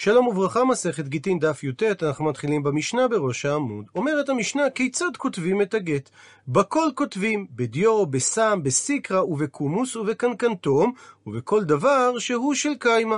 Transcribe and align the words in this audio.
שלום 0.00 0.26
וברכה, 0.26 0.64
מסכת 0.64 1.08
גיטין 1.08 1.38
דף 1.38 1.64
י"ט, 1.64 2.02
אנחנו 2.02 2.24
מתחילים 2.24 2.62
במשנה 2.62 3.08
בראש 3.08 3.44
העמוד. 3.44 3.84
אומרת 3.94 4.28
המשנה, 4.28 4.70
כיצד 4.70 5.16
כותבים 5.16 5.62
את 5.62 5.74
הגט? 5.74 6.10
בכל 6.48 6.88
כותבים, 6.94 7.46
בדיו, 7.50 8.06
בסם, 8.06 8.60
בסיקרא 8.62 9.22
ובקומוס 9.22 9.96
ובקנקנטום, 9.96 10.92
ובכל 11.26 11.64
דבר 11.64 12.18
שהוא 12.18 12.54
של 12.54 12.74
קיימא. 12.78 13.16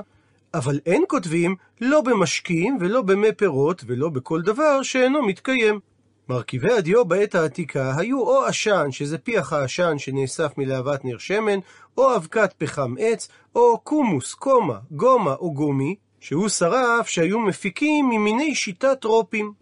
אבל 0.54 0.80
אין 0.87 1.04
כותבים 1.08 1.56
לא 1.80 2.00
במשקים 2.00 2.79
ולא 2.80 3.02
במי 3.02 3.32
פירות 3.32 3.82
ולא 3.86 4.08
בכל 4.08 4.42
דבר 4.42 4.82
שאינו 4.82 5.22
מתקיים. 5.22 5.80
מרכיבי 6.28 6.72
הדיו 6.72 7.04
בעת 7.04 7.34
העתיקה 7.34 7.92
היו 7.96 8.20
או 8.20 8.44
עשן, 8.44 8.86
שזה 8.90 9.18
פיח 9.18 9.52
העשן 9.52 9.98
שנאסף 9.98 10.52
מלהבת 10.58 11.04
נר 11.04 11.18
שמן, 11.18 11.58
או 11.98 12.16
אבקת 12.16 12.54
פחם 12.58 12.94
עץ, 12.98 13.28
או 13.54 13.78
קומוס, 13.78 14.34
קומה, 14.34 14.78
גומה 14.90 15.34
או 15.34 15.54
גומי, 15.54 15.96
שהוא 16.21 16.48
שרף 16.48 17.09
שהיו 17.09 17.41
מפיקים 17.41 18.08
ממיני 18.08 18.54
שיטת 18.54 19.00
טרופים. 19.00 19.53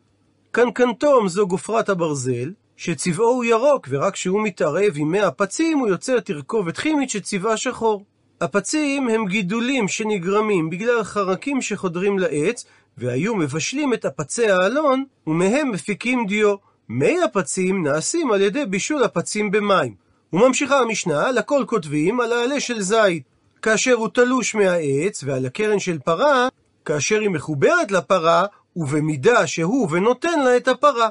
קנקנטום 0.50 1.28
זו 1.28 1.46
גופרת 1.46 1.88
הברזל, 1.88 2.52
שצבעו 2.76 3.28
הוא 3.28 3.44
ירוק, 3.44 3.88
ורק 3.90 4.14
כשהוא 4.14 4.42
מתערב 4.42 4.92
עם 4.96 5.10
מי 5.10 5.20
הפצים 5.20 5.78
הוא 5.78 5.88
יוצר 5.88 6.20
תרכובת 6.20 6.78
כימית 6.78 7.10
שצבעה 7.10 7.56
שחור. 7.56 8.04
הפצים 8.40 9.08
הם 9.08 9.26
גידולים 9.26 9.88
שנגרמים 9.88 10.70
בגלל 10.70 11.04
חרקים 11.04 11.62
שחודרים 11.62 12.18
לעץ, 12.18 12.64
והיו 12.98 13.34
מבשלים 13.34 13.94
את 13.94 14.04
הפצי 14.04 14.50
האלון, 14.50 15.04
ומהם 15.26 15.70
מפיקים 15.70 16.26
דיו. 16.26 16.54
מי 16.88 17.22
הפצים 17.22 17.82
נעשים 17.86 18.32
על 18.32 18.40
ידי 18.40 18.66
בישול 18.66 19.02
הפצים 19.02 19.50
במים. 19.50 19.94
וממשיכה 20.32 20.78
המשנה, 20.78 21.32
לכל 21.32 21.64
כותבים 21.66 22.20
על 22.20 22.32
העלה 22.32 22.60
של 22.60 22.80
זית. 22.80 23.22
כאשר 23.62 23.92
הוא 23.92 24.08
תלוש 24.08 24.54
מהעץ, 24.54 25.24
ועל 25.26 25.46
הקרן 25.46 25.78
של 25.78 25.98
פרה, 25.98 26.48
כאשר 26.84 27.20
היא 27.20 27.30
מחוברת 27.30 27.90
לפרה, 27.90 28.44
ובמידה 28.76 29.46
שהוא 29.46 29.88
ונותן 29.90 30.40
לה 30.40 30.56
את 30.56 30.68
הפרה. 30.68 31.08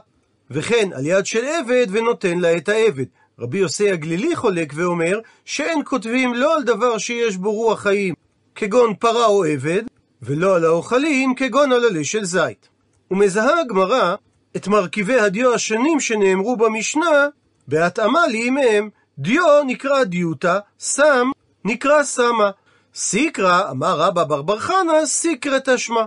וכן 0.51 0.89
על 0.93 1.05
יד 1.05 1.25
של 1.25 1.45
עבד 1.45 1.87
ונותן 1.89 2.39
לה 2.39 2.57
את 2.57 2.69
העבד. 2.69 3.05
רבי 3.39 3.57
יוסי 3.57 3.91
הגלילי 3.91 4.35
חולק 4.35 4.73
ואומר 4.75 5.19
שאין 5.45 5.81
כותבים 5.85 6.33
לא 6.33 6.55
על 6.55 6.63
דבר 6.63 6.97
שיש 6.97 7.37
בו 7.37 7.51
רוח 7.51 7.79
חיים, 7.79 8.13
כגון 8.55 8.93
פרה 8.99 9.25
או 9.25 9.43
עבד, 9.45 9.83
ולא 10.21 10.55
על 10.55 10.65
האוכלים 10.65 11.35
כגון 11.35 11.71
על 11.71 11.85
עלה 11.85 12.03
של 12.03 12.25
זית. 12.25 12.69
ומזהה 13.11 13.59
הגמרא 13.59 14.15
את 14.55 14.67
מרכיבי 14.67 15.19
הדיו 15.19 15.53
השונים 15.53 15.99
שנאמרו 15.99 16.57
במשנה 16.57 17.27
בהתאמה 17.67 18.27
לימיהם. 18.27 18.89
דיו 19.19 19.63
נקרא 19.65 20.03
דיוטה, 20.03 20.59
סם 20.79 21.31
נקרא 21.67 22.03
סמה. 22.03 22.49
סיקרא, 22.95 23.71
אמר 23.71 23.99
רבא 23.99 24.23
בר 24.23 24.41
בר 24.41 24.59
חנא, 24.59 25.05
סיקרא 25.05 25.59
תשמע. 25.65 26.03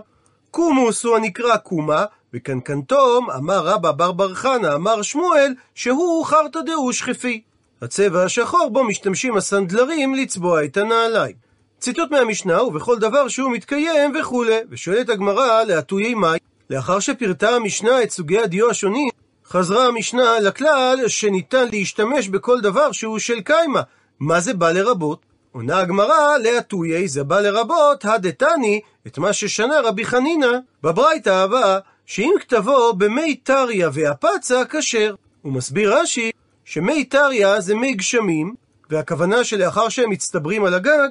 קומוס 0.51 1.03
הוא 1.03 1.15
הנקרא 1.15 1.57
קומה, 1.57 2.05
וקנקנטום, 2.33 3.31
אמר 3.31 3.59
רבא 3.59 3.91
בר 3.91 4.11
בר 4.11 4.33
חנא, 4.33 4.73
אמר 4.75 5.01
שמואל, 5.01 5.53
שהוא 5.75 6.25
חרטא 6.25 6.59
דאוש 6.61 7.03
חפי. 7.03 7.41
הצבע 7.81 8.23
השחור 8.23 8.69
בו 8.71 8.83
משתמשים 8.83 9.37
הסנדלרים 9.37 10.15
לצבוע 10.15 10.65
את 10.65 10.77
הנעליים. 10.77 11.35
ציטוט 11.79 12.11
מהמשנה, 12.11 12.63
ובכל 12.63 12.99
דבר 12.99 13.27
שהוא 13.27 13.51
מתקיים 13.51 14.13
וכולי, 14.19 14.59
ושואלת 14.69 15.09
הגמרא 15.09 15.63
להטויי 15.63 16.13
מאי. 16.13 16.39
לאחר 16.69 16.99
שפירטה 16.99 17.49
המשנה 17.49 18.03
את 18.03 18.11
סוגי 18.11 18.39
הדיו 18.39 18.69
השונים, 18.69 19.09
חזרה 19.47 19.85
המשנה 19.85 20.39
לכלל 20.39 20.97
שניתן 21.07 21.67
להשתמש 21.71 22.27
בכל 22.27 22.61
דבר 22.61 22.91
שהוא 22.91 23.19
של 23.19 23.41
קיימא. 23.41 23.81
מה 24.19 24.39
זה 24.39 24.53
בא 24.53 24.71
לרבות? 24.71 25.30
עונה 25.51 25.79
הגמרא, 25.79 26.37
להטויי 26.37 27.07
זה 27.07 27.23
בא 27.23 27.39
לרבות 27.39 28.05
הדתני, 28.05 28.81
את 29.07 29.17
מה 29.17 29.33
ששנה 29.33 29.81
רבי 29.83 30.05
חנינא, 30.05 30.51
בברייתא 30.83 31.29
הבאה, 31.29 31.79
שאם 32.05 32.33
כתבו 32.39 32.93
במי 32.93 33.35
טריה 33.35 33.89
והפצה 33.93 34.65
כשר. 34.69 35.15
הוא 35.41 35.53
מסביר 35.53 35.93
רש"י 35.97 36.31
שמי 36.65 37.05
טריה 37.05 37.61
זה 37.61 37.75
מי 37.75 37.93
גשמים, 37.93 38.55
והכוונה 38.89 39.43
שלאחר 39.43 39.89
שהם 39.89 40.09
מצטברים 40.09 40.65
על 40.65 40.73
הגג, 40.73 41.09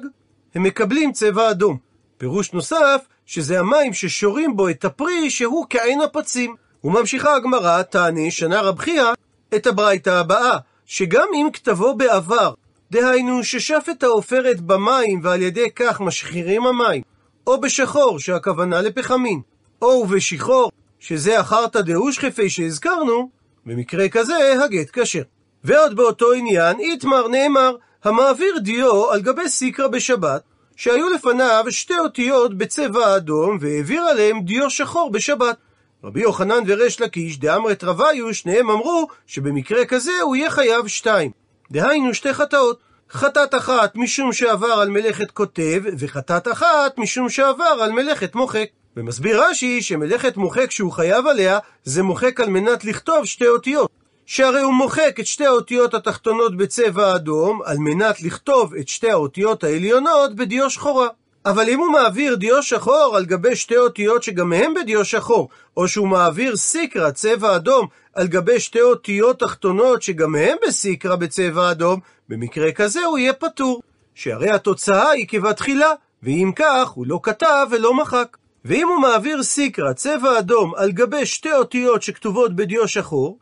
הם 0.55 0.63
מקבלים 0.63 1.11
צבע 1.11 1.51
אדום. 1.51 1.77
פירוש 2.17 2.53
נוסף, 2.53 3.05
שזה 3.25 3.59
המים 3.59 3.93
ששורים 3.93 4.55
בו 4.55 4.69
את 4.69 4.85
הפרי 4.85 5.29
שהוא 5.29 5.65
כעין 5.69 6.01
הפצים. 6.01 6.55
וממשיכה 6.83 7.35
הגמרא, 7.35 7.81
תעני 7.81 8.31
שנה 8.31 8.61
רב 8.61 8.79
חייא, 8.79 9.11
את 9.55 9.67
הברייתא 9.67 10.09
הבאה, 10.09 10.57
שגם 10.85 11.27
אם 11.35 11.47
כתבו 11.53 11.95
בעבר, 11.95 12.53
דהיינו 12.91 13.43
ששף 13.43 13.85
את 13.91 14.03
העופרת 14.03 14.61
במים 14.61 15.19
ועל 15.23 15.41
ידי 15.41 15.71
כך 15.75 16.01
משחירים 16.01 16.67
המים, 16.67 17.01
או 17.47 17.61
בשחור, 17.61 18.19
שהכוונה 18.19 18.81
לפחמין, 18.81 19.41
או 19.81 20.05
בשחור, 20.05 20.71
שזה 20.99 21.39
החרטא 21.39 21.81
דאושכפי 21.81 22.49
שהזכרנו, 22.49 23.29
במקרה 23.65 24.09
כזה 24.09 24.63
הגט 24.63 24.99
כשר. 24.99 25.21
ועוד 25.63 25.95
באותו 25.95 26.31
עניין, 26.31 26.79
איתמר 26.79 27.27
נאמר, 27.27 27.75
המעביר 28.03 28.57
דיו 28.57 29.11
על 29.11 29.21
גבי 29.21 29.49
סיקרא 29.49 29.87
בשבת, 29.87 30.41
שהיו 30.75 31.09
לפניו 31.09 31.65
שתי 31.69 31.99
אותיות 31.99 32.57
בצבע 32.57 33.15
אדום, 33.15 33.57
והעביר 33.61 34.01
עליהם 34.01 34.41
דיו 34.41 34.69
שחור 34.69 35.11
בשבת. 35.11 35.57
רבי 36.03 36.21
יוחנן 36.21 36.63
וריש 36.67 37.01
לקיש 37.01 37.39
דאמרת 37.39 37.83
רביו, 37.83 38.33
שניהם 38.33 38.69
אמרו 38.69 39.07
שבמקרה 39.27 39.85
כזה 39.85 40.21
הוא 40.21 40.35
יהיה 40.35 40.49
חייב 40.49 40.87
שתיים. 40.87 41.40
דהיינו 41.71 42.13
שתי 42.13 42.33
חטאות. 42.33 42.79
חטאת 43.11 43.55
אחת 43.55 43.95
משום 43.95 44.33
שעבר 44.33 44.67
על 44.67 44.89
מלאכת 44.89 45.31
כותב, 45.31 45.81
וחטאת 45.99 46.47
אחת 46.47 46.97
משום 46.97 47.29
שעבר 47.29 47.77
על 47.81 47.91
מלאכת 47.91 48.35
מוחק. 48.35 48.65
ומסביר 48.97 49.43
רש"י 49.43 49.81
שמלאכת 49.81 50.37
מוחק 50.37 50.71
שהוא 50.71 50.91
חייב 50.91 51.27
עליה, 51.27 51.59
זה 51.83 52.03
מוחק 52.03 52.39
על 52.39 52.49
מנת 52.49 52.85
לכתוב 52.85 53.25
שתי 53.25 53.47
אותיות. 53.47 53.89
שהרי 54.25 54.61
הוא 54.61 54.73
מוחק 54.73 55.15
את 55.19 55.25
שתי 55.25 55.45
האותיות 55.45 55.93
התחתונות 55.93 56.57
בצבע 56.57 57.15
אדום, 57.15 57.61
על 57.65 57.77
מנת 57.77 58.21
לכתוב 58.21 58.73
את 58.75 58.87
שתי 58.87 59.11
האותיות 59.11 59.63
העליונות 59.63 60.35
בדיו 60.35 60.69
שחורה. 60.69 61.07
אבל 61.45 61.69
אם 61.69 61.79
הוא 61.79 61.91
מעביר 61.91 62.35
דיו 62.35 62.63
שחור 62.63 63.13
על 63.17 63.25
גבי 63.25 63.55
שתי 63.55 63.77
אותיות 63.77 64.23
שגם 64.23 64.53
הם 64.53 64.73
בדיו 64.73 65.05
שחור, 65.05 65.49
או 65.77 65.87
שהוא 65.87 66.07
מעביר 66.07 66.55
סיקרא 66.55 67.11
צבע 67.11 67.55
אדום 67.55 67.87
על 68.13 68.27
גבי 68.27 68.59
שתי 68.59 68.81
אותיות 68.81 69.39
תחתונות 69.39 70.01
שגם 70.01 70.35
הם 70.35 70.57
בסיקרא 70.67 71.15
בצבע 71.15 71.71
אדום, 71.71 71.99
במקרה 72.29 72.71
כזה 72.71 73.05
הוא 73.05 73.17
יהיה 73.17 73.33
פטור. 73.33 73.81
שהרי 74.15 74.49
התוצאה 74.49 75.09
היא 75.09 75.27
כבתחילה, 75.27 75.93
ואם 76.23 76.51
כך 76.55 76.89
הוא 76.89 77.05
לא 77.07 77.19
כתב 77.23 77.67
ולא 77.71 77.93
מחק. 77.93 78.37
ואם 78.65 78.87
הוא 78.87 79.01
מעביר 79.01 79.43
סיקרא 79.43 79.93
צבע 79.93 80.39
אדום 80.39 80.75
על 80.75 80.91
גבי 80.91 81.25
שתי 81.25 81.53
אותיות 81.53 82.01
שכתובות 82.01 82.55
בדיו 82.55 82.87
שחור, 82.87 83.37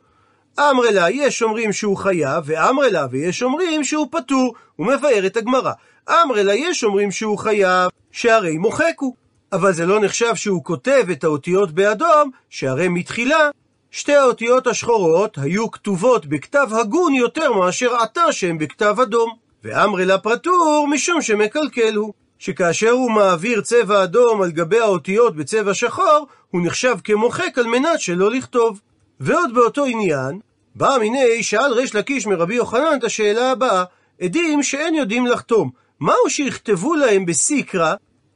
אמרלה 0.59 1.09
יש 1.09 1.41
אומרים 1.41 1.73
שהוא 1.73 1.97
חייב, 1.97 2.43
ואמרלה 2.45 3.07
ויש 3.11 3.43
אומרים 3.43 3.83
שהוא 3.83 4.07
פטור, 4.11 4.53
הוא 4.75 4.87
מבאר 4.87 5.25
את 5.25 5.37
הגמרא. 5.37 5.71
אמרלה 6.09 6.53
יש 6.53 6.83
אומרים 6.83 7.11
שהוא 7.11 7.37
חייב, 7.37 7.91
שהרי 8.11 8.57
מוחק 8.57 8.93
הוא. 8.99 9.13
אבל 9.51 9.73
זה 9.73 9.85
לא 9.85 9.99
נחשב 9.99 10.35
שהוא 10.35 10.63
כותב 10.63 11.05
את 11.11 11.23
האותיות 11.23 11.71
באדום, 11.71 12.31
שהרי 12.49 12.87
מתחילה 12.87 13.49
שתי 13.91 14.15
האותיות 14.15 14.67
השחורות 14.67 15.37
היו 15.37 15.71
כתובות 15.71 16.25
בכתב 16.25 16.67
הגון 16.71 17.13
יותר 17.13 17.53
מאשר 17.53 17.95
עתה 17.95 18.31
שהן 18.31 18.57
בכתב 18.57 18.95
אדום. 19.01 19.29
ואמרלה 19.63 20.17
פטור 20.17 20.87
משום 20.91 21.21
שמקלקל 21.21 21.95
הוא. 21.95 22.13
שכאשר 22.39 22.89
הוא 22.89 23.11
מעביר 23.11 23.61
צבע 23.61 24.03
אדום 24.03 24.41
על 24.41 24.51
גבי 24.51 24.79
האותיות 24.79 25.35
בצבע 25.35 25.73
שחור, 25.73 26.27
הוא 26.51 26.61
נחשב 26.65 26.95
כמוחק 27.03 27.57
על 27.57 27.67
מנת 27.67 27.99
שלא 27.99 28.31
לכתוב. 28.31 28.79
ועוד 29.19 29.53
באותו 29.53 29.85
עניין, 29.85 30.39
בא 30.75 30.97
מיני 30.99 31.43
שאל 31.43 31.73
ריש 31.73 31.95
לקיש 31.95 32.27
מרבי 32.27 32.55
יוחנן 32.55 32.97
את 32.99 33.03
השאלה 33.03 33.51
הבאה, 33.51 33.83
עדים 34.21 34.63
שאין 34.63 34.95
יודעים 34.95 35.27
לחתום, 35.27 35.69
מהו 35.99 36.29
שיכתבו 36.29 36.95
להם 36.95 37.25
בסיקרא 37.25 37.93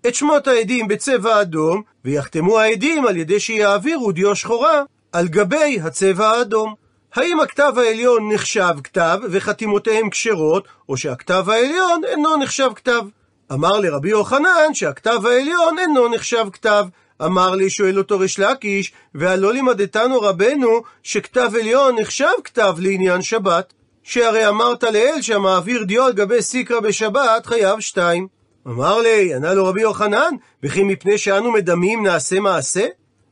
את 0.07 0.15
שמות 0.15 0.47
העדים 0.47 0.87
בצבע 0.87 1.41
אדום, 1.41 1.81
ויחתמו 2.05 2.59
העדים 2.59 3.05
על 3.05 3.17
ידי 3.17 3.39
שיעבירו 3.39 4.11
דיו 4.11 4.35
שחורה 4.35 4.83
על 5.11 5.27
גבי 5.27 5.79
הצבע 5.83 6.29
האדום? 6.29 6.73
האם 7.15 7.39
הכתב 7.39 7.73
העליון 7.77 8.31
נחשב 8.33 8.73
כתב 8.83 9.19
וחתימותיהם 9.31 10.09
כשרות, 10.09 10.67
או 10.89 10.97
שהכתב 10.97 11.45
העליון 11.49 12.01
אינו 12.07 12.37
נחשב 12.37 12.69
כתב? 12.75 13.01
אמר 13.51 13.79
לרבי 13.79 14.09
יוחנן 14.09 14.73
שהכתב 14.73 15.25
העליון 15.25 15.79
אינו 15.79 16.07
נחשב 16.07 16.45
כתב. 16.53 16.85
אמר 17.21 17.55
לי, 17.55 17.69
שואל 17.69 17.97
אותו 17.97 18.19
ריש 18.19 18.39
לקיש, 18.39 18.93
והלא 19.15 19.53
לימדתנו 19.53 20.21
רבנו 20.21 20.81
שכתב 21.03 21.51
עליון 21.59 21.99
נחשב 21.99 22.33
כתב 22.43 22.75
לעניין 22.79 23.21
שבת? 23.21 23.73
שהרי 24.03 24.47
אמרת 24.47 24.83
לאל 24.83 25.21
שהמעביר 25.21 25.83
דיו 25.83 26.03
על 26.03 26.13
גבי 26.13 26.41
סיקרא 26.41 26.79
בשבת 26.79 27.45
חייב 27.45 27.79
שתיים. 27.79 28.27
אמר 28.67 29.01
לי, 29.01 29.33
ענה 29.35 29.53
לו 29.53 29.65
רבי 29.65 29.81
יוחנן, 29.81 30.35
וכי 30.63 30.83
מפני 30.83 31.17
שאנו 31.17 31.51
מדמים 31.51 32.03
נעשה 32.03 32.39
מעשה? 32.39 32.85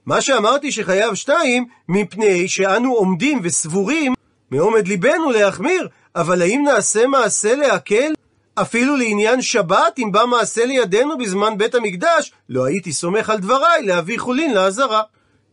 מה 0.06 0.22
שאמרתי 0.22 0.72
שחייב 0.72 1.14
שתיים, 1.14 1.66
מפני 1.90 2.48
שאנו 2.48 2.94
עומדים 2.94 3.40
וסבורים 3.44 4.14
מעומד 4.52 4.88
ליבנו 4.88 5.32
להחמיר, 5.32 5.88
אבל 6.16 6.42
האם 6.42 6.64
נעשה 6.66 7.08
מעשה 7.08 7.56
להקל? 7.56 8.14
אפילו 8.56 8.96
לעניין 8.96 9.42
שבת, 9.42 10.00
אם 10.00 10.12
בא 10.12 10.26
מעשה 10.26 10.66
לידינו 10.66 11.18
בזמן 11.18 11.58
בית 11.58 11.76
המקדש, 11.76 12.32
לא 12.50 12.66
הייתי 12.66 12.92
סומך 12.92 13.30
על 13.30 13.40
דבריי 13.40 13.84
להביא 13.84 14.20
חולין 14.20 14.54
לעזרה. 14.54 15.02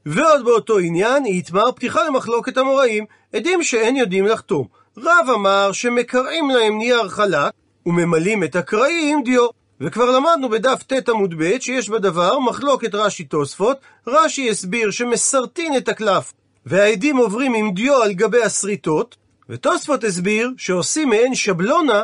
ועוד 0.07 0.45
באותו 0.45 0.79
עניין, 0.79 1.25
היא 1.25 1.39
התמר 1.39 1.73
פתיחה 1.73 2.05
למחלוקת 2.05 2.57
המוראים, 2.57 3.05
עדים 3.33 3.63
שאין 3.63 3.97
יודעים 3.97 4.27
לחתום. 4.27 4.67
רב 4.99 5.31
אמר 5.35 5.73
שמקרעים 5.73 6.51
להם 6.51 6.79
נייר 6.79 7.09
חלק, 7.09 7.53
וממלאים 7.87 8.45
את 8.45 8.57
הקרעים 8.57 9.23
דיו. 9.23 9.47
וכבר 9.81 10.11
למדנו 10.11 10.49
בדף 10.49 10.83
ט 10.83 11.09
עמוד 11.09 11.35
ב' 11.39 11.61
שיש 11.61 11.89
בדבר 11.89 12.39
מחלוקת 12.39 12.95
רש"י 12.95 13.25
תוספות, 13.25 13.77
רש"י 14.07 14.51
הסביר 14.51 14.91
שמסרטין 14.91 15.77
את 15.77 15.89
הקלף, 15.89 16.33
והעדים 16.67 17.17
עוברים 17.17 17.55
עם 17.55 17.75
דיו 17.75 18.03
על 18.03 18.13
גבי 18.13 18.43
השריטות, 18.43 19.17
ותוספות 19.49 20.05
הסביר 20.05 20.51
שעושים 20.57 21.09
מעין 21.09 21.35
שבלונה, 21.35 22.03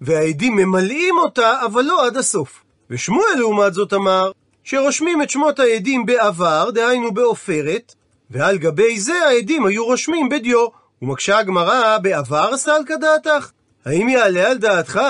והעדים 0.00 0.56
ממלאים 0.56 1.18
אותה, 1.18 1.62
אבל 1.66 1.82
לא 1.82 2.06
עד 2.06 2.16
הסוף. 2.16 2.62
ושמואל 2.90 3.34
לעומת 3.38 3.74
זאת 3.74 3.92
אמר, 3.92 4.30
שרושמים 4.64 5.22
את 5.22 5.30
שמות 5.30 5.58
העדים 5.58 6.06
בעבר, 6.06 6.70
דהיינו 6.70 7.14
בעופרת, 7.14 7.94
ועל 8.30 8.58
גבי 8.58 9.00
זה 9.00 9.14
העדים 9.14 9.66
היו 9.66 9.84
רושמים 9.84 10.28
בדיו. 10.28 10.66
ומקשה 11.02 11.38
הגמרא, 11.38 11.98
בעבר 11.98 12.56
סלקא 12.56 12.96
דעתך? 12.96 13.50
האם 13.84 14.08
יעלה 14.08 14.50
על 14.50 14.58
דעתך 14.58 15.00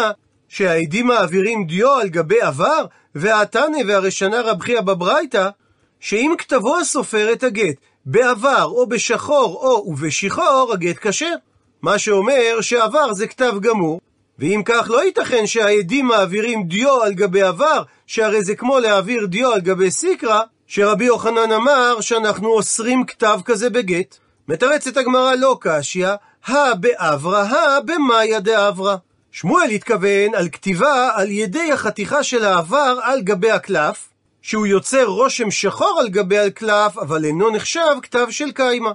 שהעדים 0.49 1.07
מעבירים 1.07 1.67
דיו 1.67 1.93
על 1.93 2.09
גבי 2.09 2.41
עבר, 2.41 2.85
והתנא 3.15 3.79
והרשנה 3.87 4.41
רב 4.41 4.61
חייא 4.61 4.81
בברייתא, 4.81 5.49
שאם 6.01 6.35
כתבו 6.39 6.79
הסופר 6.79 7.33
את 7.33 7.43
הגט 7.43 7.77
בעבר 8.07 8.65
או 8.65 8.87
בשחור 8.87 9.55
או 9.55 9.85
ובשחור, 9.89 10.71
הגט 10.73 10.97
כשר. 11.07 11.35
מה 11.83 11.99
שאומר 11.99 12.61
שעבר 12.61 13.13
זה 13.13 13.27
כתב 13.27 13.53
גמור, 13.61 14.01
ואם 14.39 14.63
כך 14.65 14.91
לא 14.91 15.05
ייתכן 15.05 15.47
שהעדים 15.47 16.07
מעבירים 16.07 16.65
דיו 16.69 17.03
על 17.03 17.15
גבי 17.15 17.43
עבר, 17.43 17.83
שהרי 18.07 18.43
זה 18.43 18.55
כמו 18.55 18.79
להעביר 18.79 19.27
דיו 19.27 19.53
על 19.53 19.61
גבי 19.61 19.91
סיקרא, 19.91 20.41
שרבי 20.67 21.05
יוחנן 21.05 21.53
אמר 21.53 22.01
שאנחנו 22.01 22.49
אוסרים 22.49 23.05
כתב 23.05 23.41
כזה 23.45 23.71
בגט. 23.71 24.17
מתרצת 24.49 24.97
הגמרא 24.97 25.35
לא 25.35 25.59
קשיא, 25.61 26.09
הא 26.47 26.75
בעברה, 26.75 27.43
הא 27.43 27.81
במאיה 27.81 28.41
דעברה. 28.41 28.97
שמואל 29.33 29.71
התכוון 29.71 30.35
על 30.35 30.49
כתיבה 30.49 31.11
על 31.15 31.31
ידי 31.31 31.73
החתיכה 31.73 32.23
של 32.23 32.45
העבר 32.45 32.99
על 33.03 33.21
גבי 33.23 33.51
הקלף, 33.51 34.09
שהוא 34.43 34.67
יוצר 34.67 35.05
רושם 35.05 35.51
שחור 35.51 35.99
על 36.01 36.09
גבי 36.09 36.39
הקלף, 36.39 36.99
אבל 36.99 37.25
אינו 37.25 37.51
נחשב 37.51 37.97
כתב 38.03 38.27
של 38.31 38.53
קיימא. 38.53 38.91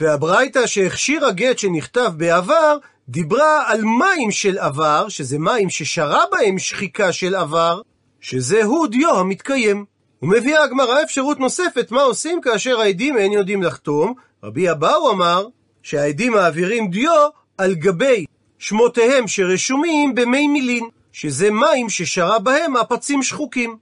והברייתא 0.00 0.66
שהכשירה 0.66 1.30
גט 1.30 1.58
שנכתב 1.58 2.10
בעבר, 2.16 2.76
דיברה 3.08 3.62
על 3.66 3.82
מים 3.82 4.30
של 4.30 4.58
עבר, 4.58 5.08
שזה 5.08 5.38
מים 5.38 5.70
ששרה 5.70 6.24
בהם 6.32 6.58
שחיקה 6.58 7.12
של 7.12 7.34
עבר, 7.34 7.80
שזהו 8.20 8.86
דיו 8.86 9.18
המתקיים. 9.18 9.84
ומביאה 10.22 10.64
הגמרא 10.64 11.02
אפשרות 11.02 11.40
נוספת 11.40 11.90
מה 11.90 12.02
עושים 12.02 12.40
כאשר 12.40 12.80
העדים 12.80 13.16
אין 13.16 13.32
יודעים 13.32 13.62
לחתום. 13.62 14.14
רבי 14.44 14.70
אבאו 14.70 15.10
אמר 15.10 15.46
שהעדים 15.82 16.32
מעבירים 16.32 16.90
דיו 16.90 17.28
על 17.58 17.74
גבי 17.74 18.24
שמותיהם 18.58 19.28
שרשומים 19.28 20.14
במי 20.14 20.48
מילין, 20.48 20.88
שזה 21.12 21.50
מים 21.50 21.90
ששרה 21.90 22.38
בהם 22.38 22.76
אפצים 22.76 23.22
שחוקים. 23.22 23.76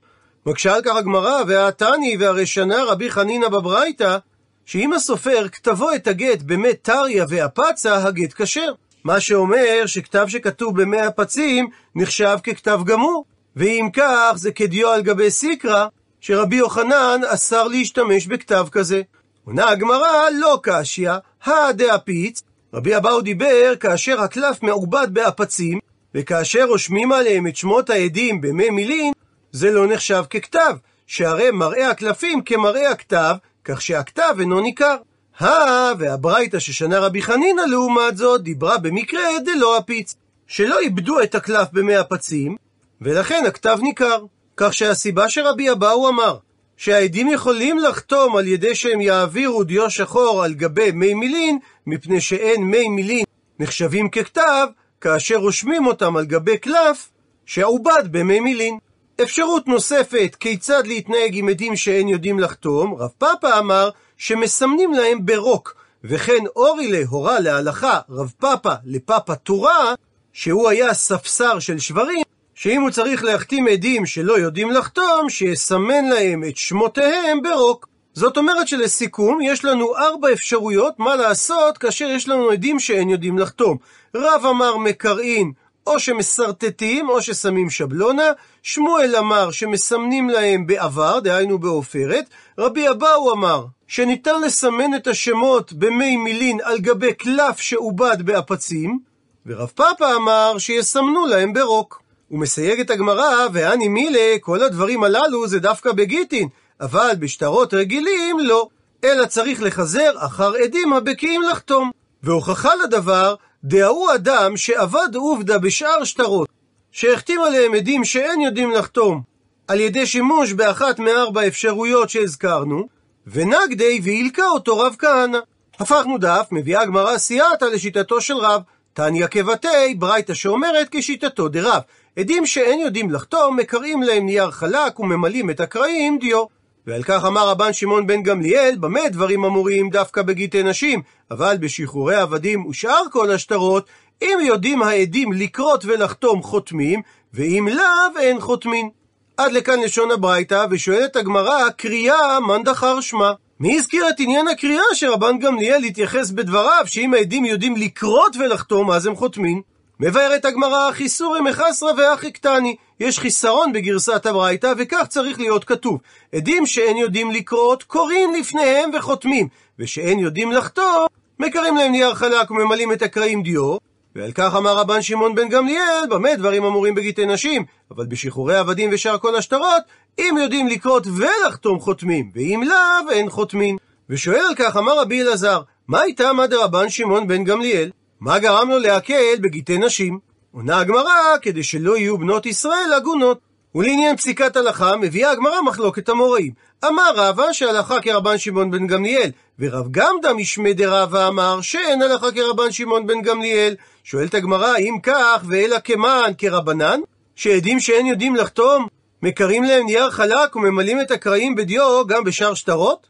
מקשה 0.47 0.75
על 0.75 0.83
כך 0.83 0.97
הגמרא, 0.97 1.43
והתני 1.47 2.17
והרשנה 2.21 2.85
רבי 2.85 3.11
חנינא 3.11 3.49
בברייתא, 3.49 4.19
שאם 4.67 4.93
הסופר 4.93 5.49
כתבו 5.49 5.93
את 5.95 6.07
הגט 6.07 6.43
במי 6.43 6.75
טריא 6.75 7.25
ואפצה, 7.29 8.07
הגט 8.07 8.43
כשר. 8.43 8.73
מה 9.05 9.21
שאומר 9.21 9.83
שכתב 9.87 10.25
שכתוב 10.29 10.83
במי 10.83 11.01
הפצים 11.01 11.69
נחשב 11.95 12.37
ככתב 12.43 12.81
גמור. 12.85 13.25
ואם 13.57 13.89
כך, 13.93 14.33
זה 14.37 14.53
כדיו 14.53 14.89
על 14.89 15.03
גבי 15.03 15.31
סיקרא, 15.31 15.87
שרבי 16.21 16.57
יוחנן 16.57 17.21
אסר 17.27 17.69
להשתמש 17.69 18.27
בכתב 18.27 18.67
כזה. 18.73 19.03
עונה 19.45 19.69
הגמרא, 19.69 20.31
לא 20.41 20.61
קשיא, 20.63 21.11
הא 21.45 21.73
דאפיץ, 21.73 22.43
רבי 22.75 22.97
אבאו 22.97 23.21
דיבר 23.21 23.75
כאשר 23.81 24.21
הקלף 24.21 24.63
מעובד 24.63 25.09
באפצים, 25.13 25.79
וכאשר 26.15 26.65
רושמים 26.65 27.13
עליהם 27.13 27.47
את 27.47 27.57
שמות 27.57 27.91
העדים 27.91 28.41
במי 28.41 28.71
מילין, 28.71 29.13
זה 29.53 29.71
לא 29.71 29.87
נחשב 29.87 30.23
ככתב, 30.31 30.77
שהרי 31.07 31.51
מראה 31.51 31.91
הקלפים 31.91 32.43
כמראה 32.43 32.91
הכתב, 32.91 33.35
כך 33.65 33.83
שהכתב 33.83 34.35
אינו 34.41 34.61
ניכר. 34.61 34.97
הא, 35.43 35.93
והברייתא 35.99 36.59
ששנה 36.59 36.99
רבי 36.99 37.23
חנינא 37.23 37.61
לעומת 37.61 38.17
זאת, 38.17 38.43
דיברה 38.43 38.79
במקרה 38.79 39.23
דלא 39.45 39.79
אפיץ, 39.79 40.15
שלא 40.47 40.79
איבדו 40.79 41.23
את 41.23 41.35
הקלף 41.35 41.69
במי 41.73 41.97
הפצים, 41.97 42.57
ולכן 43.01 43.45
הכתב 43.47 43.79
ניכר. 43.83 44.25
כך 44.57 44.75
שהסיבה 44.75 45.29
שרבי 45.29 45.71
אבאו 45.71 46.09
אמר, 46.09 46.37
שהעדים 46.77 47.29
יכולים 47.29 47.79
לחתום 47.79 48.37
על 48.37 48.47
ידי 48.47 48.75
שהם 48.75 49.01
יעבירו 49.01 49.65
דיו 49.65 49.91
שחור 49.91 50.45
על 50.45 50.55
גבי 50.55 50.91
מי 50.91 51.15
מילין, 51.15 51.59
מפני 51.87 52.21
שאין 52.21 52.65
מי 52.65 52.89
מילין 52.89 53.25
נחשבים 53.59 54.11
ככתב, 54.11 54.67
כאשר 55.01 55.37
רושמים 55.37 55.87
אותם 55.87 56.17
על 56.17 56.25
גבי 56.25 56.59
קלף 56.59 57.09
שעובד 57.47 58.03
במי 58.11 58.41
מילין. 58.41 58.79
אפשרות 59.23 59.69
נוספת, 59.69 60.37
כיצד 60.41 60.87
להתנהג 60.87 61.31
עם 61.33 61.49
עדים 61.49 61.77
שאין 61.77 62.09
יודעים 62.09 62.39
לחתום, 62.39 62.95
רב 62.95 63.11
פאפה 63.19 63.59
אמר 63.59 63.91
שמסמנים 64.17 64.93
להם 64.93 65.27
ברוק, 65.27 65.75
וכן 66.05 66.45
אורילה 66.57 67.03
הורה 67.09 67.41
להלכה 67.41 68.01
רב 68.11 68.33
פאפה 68.39 68.73
לפאפה 68.85 69.35
טורה, 69.35 69.95
שהוא 70.33 70.69
היה 70.69 70.95
ספסר 70.95 71.59
של 71.59 71.79
שברים, 71.79 72.23
שאם 72.55 72.83
הוא 72.83 72.91
צריך 72.91 73.25
להחתים 73.25 73.69
עדים 73.69 74.07
שלא 74.07 74.39
יודעים 74.39 74.71
לחתום, 74.71 75.29
שיסמן 75.31 76.05
להם 76.05 76.45
את 76.49 76.57
שמותיהם 76.57 77.43
ברוק. 77.43 77.89
זאת 78.15 78.37
אומרת 78.37 78.69
שלסיכום, 78.69 79.41
יש 79.43 79.65
לנו 79.65 79.97
ארבע 79.97 80.33
אפשרויות 80.33 80.95
מה 80.99 81.17
לעשות 81.17 81.79
כאשר 81.79 82.05
יש 82.05 82.29
לנו 82.29 82.51
עדים 82.51 82.79
שאין 82.79 83.09
יודעים 83.09 83.39
לחתום. 83.39 83.77
רב 84.17 84.47
אמר 84.51 84.77
מקרעין, 84.77 85.53
או 85.87 86.01
שמסרטטים, 86.01 87.09
או 87.09 87.23
ששמים 87.23 87.71
שבלונה. 87.71 88.31
שמואל 88.63 89.17
אמר 89.17 89.51
שמסמנים 89.51 90.31
להם 90.31 90.67
בעבר, 90.67 91.21
דהיינו 91.21 91.59
בעופרת. 91.59 92.25
רבי 92.59 92.91
אבאו 92.91 93.33
אמר 93.33 93.65
שניתן 93.87 94.41
לסמן 94.41 94.95
את 94.97 95.07
השמות 95.07 95.73
במי 95.73 96.17
מילין 96.17 96.59
על 96.63 96.79
גבי 96.79 97.15
קלף 97.15 97.61
שעובד 97.61 98.17
באפצים. 98.23 98.99
ורב 99.47 99.69
פאפה 99.75 100.17
אמר 100.17 100.59
שיסמנו 100.59 101.27
להם 101.27 101.53
ברוק. 101.53 102.03
ומסייגת 102.31 102.91
הגמרא, 102.91 103.47
ואני 103.53 103.89
מילה, 103.89 104.37
כל 104.41 104.63
הדברים 104.63 105.05
הללו 105.05 105.47
זה 105.47 105.59
דווקא 105.59 105.93
בגיטין, 105.93 106.49
אבל 106.81 107.11
בשטרות 107.19 107.75
רגילים 107.75 108.39
לא, 108.39 108.69
אלא 109.05 109.27
צריך 109.27 109.63
לחזר 109.63 110.13
אחר 110.17 110.53
עדים 110.65 110.93
הבקיאים 110.93 111.43
לחתום. 111.43 111.91
והוכחה 112.23 112.75
לדבר, 112.75 113.35
דההוא 113.65 114.15
אדם 114.15 114.57
שעבד 114.57 115.15
עובדה 115.15 115.59
בשאר 115.59 116.05
שטרות, 116.05 116.49
שהחתים 116.93 117.41
עליהם 117.43 117.75
עדים 117.75 118.05
שאין 118.05 118.41
יודעים 118.41 118.71
לחתום, 118.71 119.23
על 119.69 119.81
ידי 119.81 120.07
שימוש 120.07 120.53
באחת 120.53 120.99
מארבע 120.99 121.47
אפשרויות 121.47 122.11
שהזכרנו, 122.11 122.89
ונגדי 123.27 124.01
והילקה 124.03 124.47
אותו 124.47 124.79
רב 124.79 124.97
כהנא. 124.99 125.39
הפכנו 125.79 126.19
דף, 126.19 126.47
מביאה 126.51 126.81
הגמרא 126.81 127.19
סייעתא 127.19 127.65
לשיטתו 127.65 128.21
של 128.21 128.37
רב, 128.37 128.63
תניא 128.93 129.27
כבתי, 129.27 129.95
ברייתא 129.99 130.35
שאומרת 130.35 130.89
כשיטתו 130.91 131.49
דרב. 131.49 131.81
עדים 132.19 132.47
שאין 132.47 132.81
יודעים 132.81 133.11
לחתום, 133.11 133.57
מקרעים 133.57 134.03
להם 134.03 134.27
נייר 134.27 134.51
חלק 134.51 135.01
וממלאים 135.01 135.51
את 135.51 135.61
הקרעים 135.61 136.19
דיו. 136.19 136.45
ועל 136.87 137.03
כך 137.03 137.25
אמר 137.25 137.49
רבן 137.49 137.73
שמעון 137.73 138.07
בן 138.07 138.23
גמליאל, 138.23 138.77
במה 138.81 139.09
דברים 139.09 139.45
אמורים 139.45 139.91
דווקא 139.91 140.23
בגיטי 140.23 140.63
נשים, 140.63 141.03
אבל 141.31 141.57
בשחרורי 141.61 142.17
עבדים 142.17 142.67
ושאר 142.67 143.03
כל 143.13 143.31
השטרות, 143.31 143.87
אם 144.23 144.39
יודעים 144.43 144.83
העדים 144.83 145.33
לקרות 145.33 145.85
ולחתום 145.85 146.43
חותמים, 146.43 147.03
ואם 147.35 147.69
לאו 147.73 148.21
אין 148.21 148.41
חותמים. 148.41 148.91
עד 149.37 149.53
לכאן 149.53 149.81
לשון 149.81 150.11
הברייתא, 150.11 150.67
ושואלת 150.71 151.17
הגמרא, 151.17 151.71
קריאה 151.71 152.41
מאן 152.41 152.63
דחר 152.63 153.01
שמה. 153.01 153.33
מי 153.61 153.77
הזכיר 153.79 154.09
את 154.09 154.15
עניין 154.19 154.49
הקריאה 154.49 154.85
שרבן 154.95 155.39
גמליאל 155.39 155.83
התייחס 155.85 156.31
בדבריו, 156.31 156.85
שאם 156.87 157.15
העדים 157.15 157.45
יודעים 157.45 157.77
לקרות 157.77 158.37
ולחתום, 158.37 158.91
אז 158.91 159.07
הם 159.07 159.17
חותמים? 159.17 159.63
מבארת 160.01 160.45
הגמרא, 160.45 160.93
חיסורי 160.93 161.41
מחסרא 161.41 161.93
ואחי 161.97 162.31
קטני. 162.31 162.77
יש 163.03 163.19
חיסרון 163.19 163.73
בגרסת 163.73 164.27
הברייתא, 164.27 164.73
וכך 164.79 165.05
צריך 165.09 165.41
להיות 165.41 165.65
כתוב. 165.65 166.01
עדים 166.35 166.67
שאין 166.67 166.97
יודעים 166.97 167.31
לקרות, 167.31 167.83
קוראים 167.83 168.35
לפניהם 168.35 168.91
וחותמים, 168.95 169.49
ושאין 169.79 170.19
יודעים 170.19 170.53
לחתום, 170.53 171.07
מקרים 171.39 171.77
להם 171.77 171.93
נייר 171.93 172.15
חלק 172.15 172.51
וממלאים 172.51 172.93
את 172.93 173.03
הקרעים 173.03 173.43
דיו. 173.43 173.77
ועל 174.17 174.33
כך 174.33 174.55
אמר 174.57 174.77
רבן 174.77 175.03
שמעון 175.03 175.35
בן 175.35 175.49
גמליאל, 175.49 176.05
במה 176.11 176.37
דברים 176.37 176.65
אמורים 176.65 176.95
בגיטי 176.95 177.27
נשים, 177.27 177.65
אבל 177.91 178.07
בשחרורי 178.07 178.57
עבדים 178.57 178.91
ושאר 178.93 179.19
כל 179.19 179.37
השטרות, 179.37 179.83
אם 180.19 180.35
יודעים 180.43 180.69
לקרות 180.69 181.07
ולחתום 181.07 181.81
חותמים, 181.81 182.31
ואם 182.35 182.63
לאו 182.67 183.11
אין 183.11 183.31
חותמים. 183.31 183.77
ושואל 184.11 184.45
על 184.49 184.55
כך 184.57 184.77
אמר 184.77 185.01
רבי 185.01 185.23
אלעזר, 185.23 185.63
מה 185.89 186.01
הייתה 186.01 186.33
מה 186.33 186.47
דרבן 186.47 186.89
שמעון 186.89 187.27
בן 187.27 187.45
גמליאל? 187.45 187.91
מה 188.21 188.39
גרם 188.39 188.71
לו 188.71 188.79
להקל 188.79 189.37
בגיטי 189.41 189.79
נשים? 189.79 190.32
עונה 190.55 190.79
הגמרא, 190.79 191.39
כדי 191.43 191.63
שלא 191.63 191.97
יהיו 191.97 192.19
בנות 192.19 192.47
ישראל 192.47 192.93
עגונות. 192.97 193.39
ולעניין 193.75 194.17
פסיקת 194.17 194.57
הלכה, 194.57 194.97
מביאה 194.97 195.31
הגמרא 195.31 195.61
מחלוקת 195.61 196.09
המוראים. 196.09 196.53
אמר 196.85 197.13
רבא 197.15 197.53
שהלכה 197.53 198.01
כרבן 198.01 198.39
שמעון 198.39 198.71
בן 198.71 198.87
גמליאל, 198.87 199.31
ורב 199.59 199.87
גמדא 199.91 200.33
משמי 200.33 200.75
דרבא 200.75 201.29
אמר 201.29 201.61
שאין 201.61 202.03
הלכה 202.03 202.33
כרבן 202.33 202.73
שמעון 202.73 203.07
בן 203.07 203.23
גמליאל. 203.23 203.75
שואלת 204.05 204.35
הגמרא, 204.35 204.77
אם 204.79 204.99
כך, 205.03 205.45
ואלא 205.49 205.77
כמען 205.85 206.33
כרבנן? 206.39 207.01
שעדים 207.37 207.81
שאין 207.81 208.07
יודעים 208.07 208.37
לחתום, 208.37 208.87
מקרים 209.23 209.65
להם 209.65 209.87
נייר 209.87 210.11
חלק 210.11 210.57
וממלאים 210.57 211.01
את 211.01 211.11
הקרעים 211.11 211.55
בדיו 211.55 212.07
גם 212.07 212.25
בשאר 212.25 212.55
שטרות? 212.55 213.07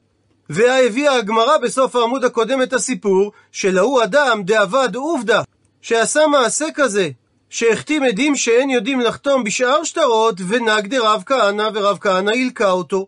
והביאה 0.51 1.15
הגמרא 1.15 1.59
בסוף 1.59 1.97
העמוד 1.97 2.25
הקודם 2.25 2.63
את 2.63 2.73
הסיפור 2.73 3.33
של 3.53 3.79
ההוא 3.79 4.03
אדם 4.03 4.43
דאבד 4.45 4.95
עובדא, 4.95 5.43
שעשה 5.83 6.27
מעשה 6.27 6.67
כזה, 6.75 7.09
שהחתים 7.53 8.03
עדים 8.03 8.37
שאין 8.37 8.71
יודעים 8.71 9.01
לחתום 9.01 9.45
בשאר 9.45 9.85
שטרות, 9.85 10.35
ונהג 10.49 10.87
דרב 10.87 11.23
כהנא, 11.27 11.69
ורב 11.75 11.99
כהנא 12.01 12.31
הילקה 12.31 12.71
אותו. 12.71 13.07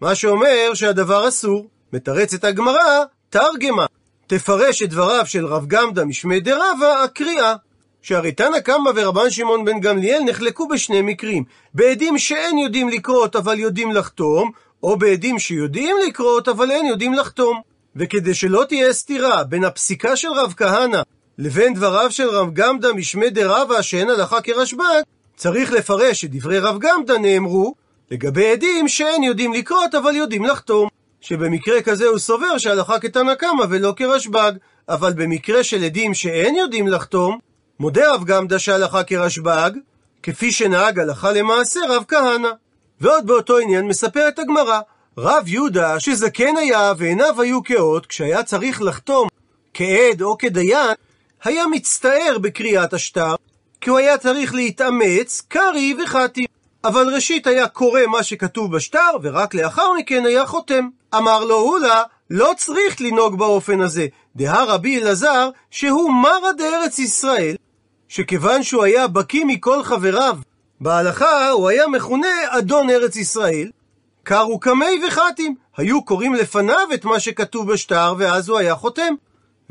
מה 0.00 0.14
שאומר 0.14 0.70
שהדבר 0.74 1.28
אסור. 1.28 1.66
מתרצת 1.92 2.44
הגמרא, 2.44 3.04
תרגמה. 3.30 3.86
תפרש 4.26 4.82
את 4.82 4.90
דבריו 4.90 5.26
של 5.26 5.46
רב 5.46 5.66
גמדא 5.66 6.04
משמי 6.04 6.40
דרבה, 6.40 7.02
הקריאה. 7.04 7.54
שהרי 8.02 8.32
תנא 8.32 8.60
קמא 8.60 8.90
ורבן 8.94 9.30
שמעון 9.30 9.64
בן 9.64 9.80
גמליאל 9.80 10.22
נחלקו 10.22 10.68
בשני 10.68 11.02
מקרים, 11.02 11.44
בעדים 11.74 12.18
שאין 12.18 12.58
יודעים 12.58 12.88
לקרות 12.88 13.36
אבל 13.36 13.58
יודעים 13.60 13.92
לחתום, 13.92 14.50
או 14.82 14.96
בעדים 14.96 15.38
שיודעים 15.38 15.96
לקרות 16.08 16.48
אבל 16.48 16.70
אין 16.70 16.86
יודעים 16.86 17.14
לחתום. 17.14 17.60
וכדי 17.96 18.34
שלא 18.34 18.64
תהיה 18.68 18.92
סתירה 18.92 19.44
בין 19.44 19.64
הפסיקה 19.64 20.16
של 20.16 20.28
רב 20.28 20.54
כהנא 20.56 21.02
לבין 21.38 21.74
דבריו 21.74 22.10
של 22.10 22.28
רב 22.28 22.50
גמדא 22.52 22.92
משמי 22.92 23.30
דרבה 23.30 23.82
שאין 23.82 24.10
הלכה 24.10 24.40
כרשב"ג, 24.40 25.02
צריך 25.36 25.72
לפרש 25.72 26.20
שדברי 26.20 26.58
רב 26.58 26.78
גמדא 26.78 27.18
נאמרו 27.18 27.74
לגבי 28.10 28.52
עדים 28.52 28.88
שאין 28.88 29.22
יודעים 29.22 29.52
לקרות 29.52 29.94
אבל 29.94 30.16
יודעים 30.16 30.44
לחתום. 30.44 30.88
שבמקרה 31.20 31.82
כזה 31.82 32.06
הוא 32.06 32.18
סובר 32.18 32.58
שהלכה 32.58 32.98
כתנא 32.98 33.34
קמא 33.34 33.64
ולא 33.70 33.92
כרשב"ג, 33.96 34.52
אבל 34.88 35.12
במקרה 35.12 35.64
של 35.64 35.84
עדים 35.84 36.14
שאין 36.14 36.54
יודעים 36.54 36.88
לחתום, 36.88 37.38
מודה 37.80 38.14
רב 38.14 38.24
גמדא 38.24 38.58
שהלכה 38.58 39.04
כרשב"ג, 39.04 39.70
כפי 40.22 40.52
שנהג 40.52 40.98
הלכה 41.00 41.32
למעשה 41.32 41.80
רב 41.88 42.04
כהנא. 42.08 42.48
ועוד 43.00 43.26
באותו 43.26 43.58
עניין 43.58 43.86
מספרת 43.88 44.38
הגמרא, 44.38 44.80
רב 45.18 45.48
יהודה 45.48 46.00
שזקן 46.00 46.56
היה 46.56 46.92
ועיניו 46.98 47.40
היו 47.40 47.62
כאות, 47.64 48.06
כשהיה 48.06 48.42
צריך 48.42 48.82
לחתום 48.82 49.28
כעד 49.74 50.22
או 50.22 50.38
כדיין, 50.38 50.94
היה 51.44 51.66
מצטער 51.66 52.38
בקריאת 52.40 52.92
השטר, 52.92 53.34
כי 53.80 53.90
הוא 53.90 53.98
היה 53.98 54.18
צריך 54.18 54.54
להתאמץ, 54.54 55.42
קרי 55.48 55.96
וחתי. 56.02 56.46
אבל 56.84 57.14
ראשית 57.14 57.46
היה 57.46 57.68
קורא 57.68 58.00
מה 58.06 58.22
שכתוב 58.22 58.76
בשטר, 58.76 59.10
ורק 59.22 59.54
לאחר 59.54 59.92
מכן 59.98 60.26
היה 60.26 60.46
חותם. 60.46 60.88
אמר 61.14 61.44
לו 61.44 61.54
הולה, 61.54 62.02
לא 62.30 62.52
צריך 62.56 63.00
לנהוג 63.00 63.38
באופן 63.38 63.80
הזה. 63.80 64.06
דהה 64.36 64.64
רבי 64.64 64.98
אלעזר, 65.00 65.50
שהוא 65.70 66.12
מרא 66.12 66.52
דארץ 66.52 66.98
ישראל, 66.98 67.56
שכיוון 68.08 68.62
שהוא 68.62 68.84
היה 68.84 69.06
בקיא 69.06 69.44
מכל 69.44 69.82
חבריו 69.82 70.38
בהלכה, 70.80 71.50
הוא 71.50 71.68
היה 71.68 71.88
מכונה 71.88 72.28
אדון 72.48 72.90
ארץ 72.90 73.16
ישראל. 73.16 73.70
קרו 74.22 74.60
קמי 74.60 75.00
וחתים, 75.08 75.54
היו 75.76 76.04
קוראים 76.04 76.34
לפניו 76.34 76.88
את 76.94 77.04
מה 77.04 77.20
שכתוב 77.20 77.72
בשטר, 77.72 78.14
ואז 78.18 78.48
הוא 78.48 78.58
היה 78.58 78.74
חותם. 78.74 79.14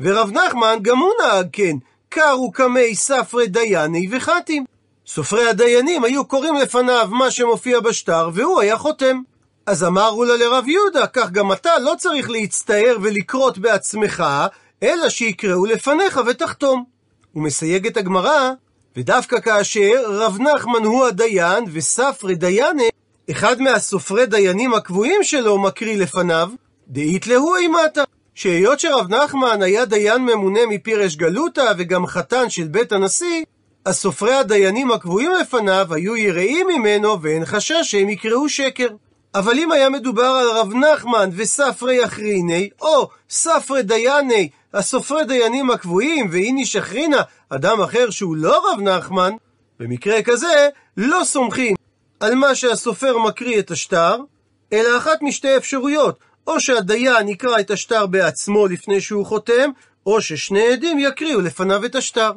ורב 0.00 0.30
נחמן 0.30 0.78
גם 0.82 0.98
הוא 0.98 1.12
נהג 1.22 1.46
כן, 1.52 1.76
קרו 2.08 2.52
קמי 2.52 2.94
ספרי 2.94 3.46
דייני 3.46 4.08
וחתים. 4.10 4.64
סופרי 5.06 5.48
הדיינים 5.48 6.04
היו 6.04 6.24
קוראים 6.24 6.54
לפניו 6.54 7.08
מה 7.10 7.30
שמופיע 7.30 7.80
בשטר, 7.80 8.30
והוא 8.34 8.60
היה 8.60 8.78
חותם. 8.78 9.20
אז 9.66 9.84
אמרו 9.84 10.24
לה 10.24 10.36
לרב 10.36 10.68
יהודה, 10.68 11.06
כך 11.06 11.30
גם 11.30 11.52
אתה 11.52 11.78
לא 11.78 11.94
צריך 11.98 12.30
להצטער 12.30 12.96
ולקרות 13.02 13.58
בעצמך, 13.58 14.24
אלא 14.82 15.08
שיקראו 15.08 15.66
לפניך 15.66 16.20
ותחתום. 16.26 16.84
ומסייג 17.34 17.86
את 17.86 17.96
הגמרא, 17.96 18.50
ודווקא 18.96 19.40
כאשר 19.40 20.02
רב 20.06 20.38
נחמן 20.40 20.84
הוא 20.84 21.06
הדיין 21.06 21.64
וספרי 21.72 22.34
דייני, 22.34 22.88
אחד 23.30 23.60
מהסופרי 23.60 24.26
דיינים 24.26 24.74
הקבועים 24.74 25.22
שלו 25.22 25.58
מקריא 25.58 25.96
לפניו, 25.96 26.50
דאית 26.88 27.26
להו 27.26 27.56
אימתה. 27.56 28.02
שהיות 28.34 28.80
שרב 28.80 29.14
נחמן 29.14 29.62
היה 29.62 29.84
דיין 29.84 30.24
ממונה 30.24 30.60
מפירש 30.68 31.16
גלותא 31.16 31.72
וגם 31.78 32.06
חתן 32.06 32.50
של 32.50 32.68
בית 32.68 32.92
הנשיא, 32.92 33.44
אז 33.84 33.96
סופרי 33.96 34.34
הדיינים 34.34 34.90
הקבועים 34.90 35.32
לפניו 35.40 35.94
היו 35.94 36.16
יראים 36.16 36.66
ממנו 36.66 37.22
ואין 37.22 37.44
חשש 37.44 37.82
שהם 37.82 38.08
יקראו 38.08 38.48
שקר. 38.48 38.88
אבל 39.34 39.58
אם 39.58 39.72
היה 39.72 39.90
מדובר 39.90 40.22
על 40.22 40.48
רב 40.50 40.74
נחמן 40.74 41.30
וספרי 41.32 42.04
אחריני, 42.04 42.68
או 42.80 43.08
ספרי 43.30 43.82
דייני, 43.82 44.48
הסופרי 44.74 45.24
דיינים 45.24 45.70
הקבועים, 45.70 46.28
ואיני 46.32 46.66
שחרינה, 46.66 47.22
אדם 47.48 47.80
אחר 47.80 48.10
שהוא 48.10 48.36
לא 48.36 48.72
רב 48.72 48.80
נחמן, 48.80 49.32
במקרה 49.80 50.22
כזה 50.22 50.68
לא 50.96 51.20
סומכים 51.24 51.74
על 52.20 52.34
מה 52.34 52.54
שהסופר 52.54 53.18
מקריא 53.18 53.58
את 53.58 53.70
השטר, 53.70 54.16
אלא 54.72 54.96
אחת 54.96 55.22
משתי 55.22 55.56
אפשרויות, 55.56 56.18
או 56.46 56.60
שהדיין 56.60 57.28
יקרא 57.28 57.60
את 57.60 57.70
השטר 57.70 58.06
בעצמו 58.06 58.66
לפני 58.66 59.00
שהוא 59.00 59.26
חותם, 59.26 59.70
או 60.06 60.22
ששני 60.22 60.72
עדים 60.72 60.98
יקריאו 60.98 61.40
לפניו 61.40 61.84
את 61.84 61.94
השטר. 61.94 62.32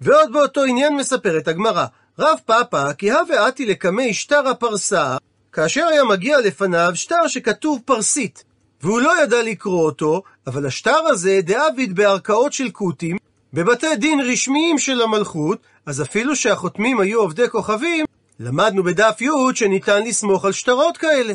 ועוד 0.00 0.32
באותו 0.32 0.64
עניין 0.64 0.96
מספרת 0.96 1.48
הגמרא, 1.48 1.86
רב 2.18 2.38
פאפא 2.46 2.92
כי 2.92 3.10
הווה 3.12 3.46
עתי 3.46 3.66
לקמי 3.66 4.14
שטר 4.14 4.48
הפרסה, 4.48 5.16
כאשר 5.52 5.86
היה 5.86 6.04
מגיע 6.04 6.40
לפניו 6.40 6.90
שטר 6.94 7.28
שכתוב 7.28 7.80
פרסית, 7.84 8.44
והוא 8.82 9.00
לא 9.00 9.22
ידע 9.22 9.42
לקרוא 9.42 9.84
אותו, 9.84 10.22
אבל 10.46 10.66
השטר 10.66 10.98
הזה 11.06 11.40
דאביד 11.42 11.94
בערכאות 11.94 12.52
של 12.52 12.70
קוטים, 12.70 13.16
בבתי 13.52 13.96
דין 13.96 14.20
רשמיים 14.20 14.78
של 14.78 15.02
המלכות, 15.02 15.58
אז 15.86 16.02
אפילו 16.02 16.36
שהחותמים 16.36 17.00
היו 17.00 17.20
עובדי 17.20 17.48
כוכבים, 17.48 18.04
למדנו 18.40 18.82
בדף 18.82 19.20
י' 19.20 19.54
שניתן 19.54 20.02
לסמוך 20.02 20.44
על 20.44 20.52
שטרות 20.52 20.96
כאלה. 20.96 21.34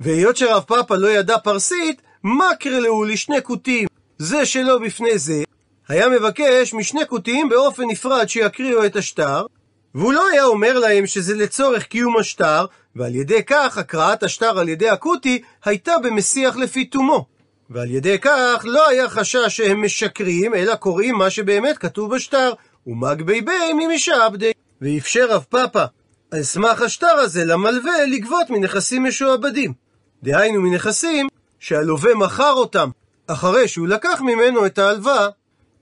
והיות 0.00 0.36
שרב 0.36 0.62
פאפא 0.62 0.94
לא 0.94 1.08
ידע 1.08 1.38
פרסית, 1.38 2.02
מה 2.22 2.50
קרלו 2.60 3.04
לשני 3.04 3.40
קוטים, 3.40 3.88
זה 4.18 4.46
שלא 4.46 4.78
בפני 4.78 5.18
זה, 5.18 5.42
היה 5.88 6.08
מבקש 6.08 6.74
משני 6.74 7.04
קוטים 7.04 7.48
באופן 7.48 7.82
נפרד 7.88 8.28
שיקריאו 8.28 8.86
את 8.86 8.96
השטר, 8.96 9.46
והוא 9.94 10.12
לא 10.12 10.28
היה 10.28 10.44
אומר 10.44 10.78
להם 10.78 11.06
שזה 11.06 11.34
לצורך 11.34 11.82
קיום 11.82 12.16
השטר, 12.16 12.66
ועל 12.96 13.14
ידי 13.14 13.44
כך 13.46 13.78
הקראת 13.78 14.22
השטר 14.22 14.58
על 14.58 14.68
ידי 14.68 14.88
הקוטי 14.88 15.42
הייתה 15.64 15.92
במסיח 16.02 16.56
לפי 16.56 16.84
תומו. 16.84 17.26
ועל 17.70 17.90
ידי 17.90 18.18
כך 18.18 18.64
לא 18.64 18.88
היה 18.88 19.08
חשש 19.08 19.56
שהם 19.56 19.84
משקרים, 19.84 20.54
אלא 20.54 20.74
קוראים 20.74 21.14
מה 21.14 21.30
שבאמת 21.30 21.78
כתוב 21.78 22.14
בשטר, 22.14 22.52
ומגבי 22.86 23.40
בי 23.40 23.72
ממשעבדי. 23.72 24.52
ואפשר 24.80 25.26
רב 25.30 25.44
פאפא 25.48 25.84
על 26.30 26.42
סמך 26.42 26.82
השטר 26.82 27.06
הזה 27.06 27.44
למלווה 27.44 28.06
לגבות 28.06 28.50
מנכסים 28.50 29.04
משועבדים. 29.04 29.89
דהיינו 30.22 30.60
מנכסים 30.60 31.28
שהלווה 31.58 32.14
מכר 32.14 32.52
אותם 32.52 32.90
אחרי 33.26 33.68
שהוא 33.68 33.88
לקח 33.88 34.20
ממנו 34.20 34.66
את 34.66 34.78
ההלוואה. 34.78 35.28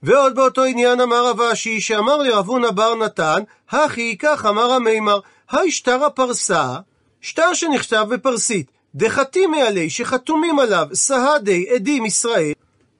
ועוד 0.03 0.35
באותו 0.35 0.63
עניין 0.63 1.01
אמר 1.01 1.25
רב 1.27 1.41
אשי, 1.41 1.81
שאמר 1.81 2.17
לרב 2.17 2.47
הונא 2.47 2.71
בר 2.71 2.95
נתן, 2.95 3.43
הכי 3.69 4.17
כך 4.17 4.45
אמר 4.45 4.71
המימר, 4.71 5.19
היי 5.51 5.71
שטר 5.71 6.05
הפרסה, 6.05 6.75
שטר 7.21 7.53
שנכתב 7.53 8.05
בפרסית, 8.09 8.71
דחתימי 8.95 9.61
עלי 9.61 9.89
שחתומים 9.89 10.59
עליו 10.59 10.87
סהדי 10.93 11.69
עדים 11.75 12.05
ישראל, 12.05 12.53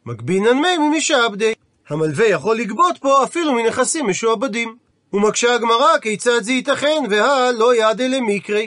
מגבינן 0.05 0.57
מי 0.57 0.77
ממשעבדי. 0.77 1.53
המלווה 1.89 2.27
יכול 2.27 2.57
לגבות 2.57 2.97
פה 2.97 3.23
אפילו 3.23 3.53
מנכסים 3.53 4.07
משועבדים. 4.07 4.75
ומקשה 5.13 5.55
הגמרא 5.55 5.97
כיצד 6.01 6.43
זה 6.43 6.51
ייתכן, 6.51 7.03
והא 7.09 7.51
לא 7.51 7.75
יעדה 7.75 8.07
למקרי. 8.07 8.65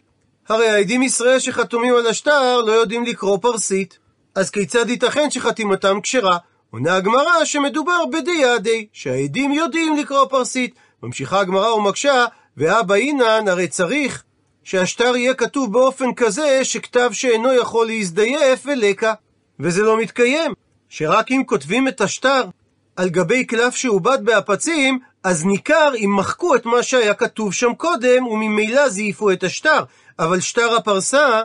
הרי 0.48 0.68
העדים 0.68 1.02
ישראל 1.02 1.38
שחתומים 1.38 1.94
על 1.94 2.06
השטר 2.06 2.60
לא 2.60 2.72
יודעים 2.72 3.04
לקרוא 3.04 3.38
פרסית. 3.38 3.98
אז 4.34 4.50
כיצד 4.50 4.90
ייתכן 4.90 5.30
שחתימתם 5.30 6.00
כשרה? 6.02 6.38
עונה 6.70 6.94
הגמרא 6.94 7.44
שמדובר 7.44 8.06
בדיאדי, 8.12 8.86
שהעדים 8.92 9.52
יודעים 9.52 9.96
לקרוא 9.96 10.24
פרסית. 10.24 10.74
ממשיכה 11.02 11.40
הגמרא 11.40 11.72
ומקשה, 11.72 12.26
ואבא 12.56 12.94
אינן 12.94 13.48
הרי 13.48 13.68
צריך 13.68 14.22
שהשטר 14.64 15.16
יהיה 15.16 15.34
כתוב 15.34 15.72
באופן 15.72 16.14
כזה 16.14 16.64
שכתב 16.64 17.10
שאינו 17.12 17.54
יכול 17.54 17.86
להזדייף 17.86 18.62
ולקה. 18.64 19.14
וזה 19.60 19.82
לא 19.82 19.98
מתקיים, 19.98 20.52
שרק 20.88 21.30
אם 21.30 21.42
כותבים 21.46 21.88
את 21.88 22.00
השטר 22.00 22.44
על 22.96 23.08
גבי 23.08 23.44
קלף 23.44 23.74
שעובד 23.74 24.18
באפצים, 24.24 24.98
אז 25.24 25.44
ניכר 25.44 25.92
אם 25.96 26.16
מחקו 26.16 26.54
את 26.54 26.66
מה 26.66 26.82
שהיה 26.82 27.14
כתוב 27.14 27.52
שם 27.52 27.74
קודם, 27.74 28.26
וממילא 28.26 28.88
זייפו 28.88 29.30
את 29.30 29.44
השטר. 29.44 29.80
אבל 30.18 30.40
שטר 30.40 30.76
הפרסה 30.76 31.42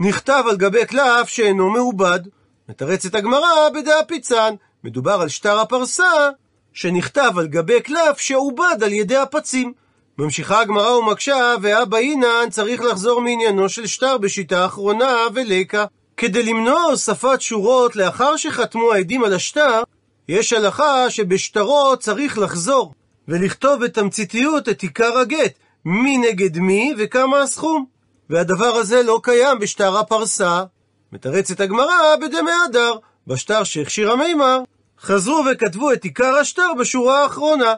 נכתב 0.00 0.44
על 0.50 0.56
גבי 0.56 0.86
קלף 0.86 1.28
שאינו 1.28 1.70
מעובד. 1.70 2.20
מתרצת 2.68 3.14
הגמרא 3.14 3.68
בדעה 3.74 4.04
פיצן, 4.04 4.54
מדובר 4.84 5.20
על 5.20 5.28
שטר 5.28 5.60
הפרסה 5.60 6.28
שנכתב 6.72 7.32
על 7.38 7.46
גבי 7.46 7.80
קלף 7.80 8.18
שעובד 8.18 8.76
על 8.82 8.92
ידי 8.92 9.16
הפצים. 9.16 9.72
ממשיכה 10.18 10.60
הגמרא 10.60 10.90
ומקשה, 10.90 11.54
ואבא 11.62 11.96
אינן 11.96 12.50
צריך 12.50 12.82
לחזור 12.82 13.20
מעניינו 13.20 13.68
של 13.68 13.86
שטר 13.86 14.18
בשיטה 14.18 14.66
אחרונה 14.66 15.16
ולקה. 15.34 15.84
כדי 16.16 16.42
למנוע 16.42 16.82
הוספת 16.82 17.40
שורות 17.40 17.96
לאחר 17.96 18.36
שחתמו 18.36 18.92
העדים 18.92 19.24
על 19.24 19.34
השטר, 19.34 19.82
יש 20.28 20.52
הלכה 20.52 21.10
שבשטרות 21.10 22.00
צריך 22.00 22.38
לחזור 22.38 22.94
ולכתוב 23.28 23.84
בתמציתיות 23.84 24.68
את 24.68 24.82
עיקר 24.82 25.18
הגט, 25.18 25.52
מי 25.84 26.18
נגד 26.18 26.58
מי 26.58 26.94
וכמה 26.98 27.40
הסכום. 27.40 27.99
והדבר 28.30 28.76
הזה 28.76 29.02
לא 29.02 29.20
קיים 29.22 29.58
בשטר 29.58 29.98
הפרסה. 29.98 30.64
מתרצת 31.12 31.60
הגמרא 31.60 32.16
בדמי 32.20 32.50
הדר, 32.66 32.92
בשטר 33.26 33.64
שהכשיר 33.64 34.12
המימר, 34.12 34.60
חזרו 35.00 35.42
וכתבו 35.52 35.92
את 35.92 36.04
עיקר 36.04 36.34
השטר 36.34 36.68
בשורה 36.78 37.22
האחרונה. 37.22 37.74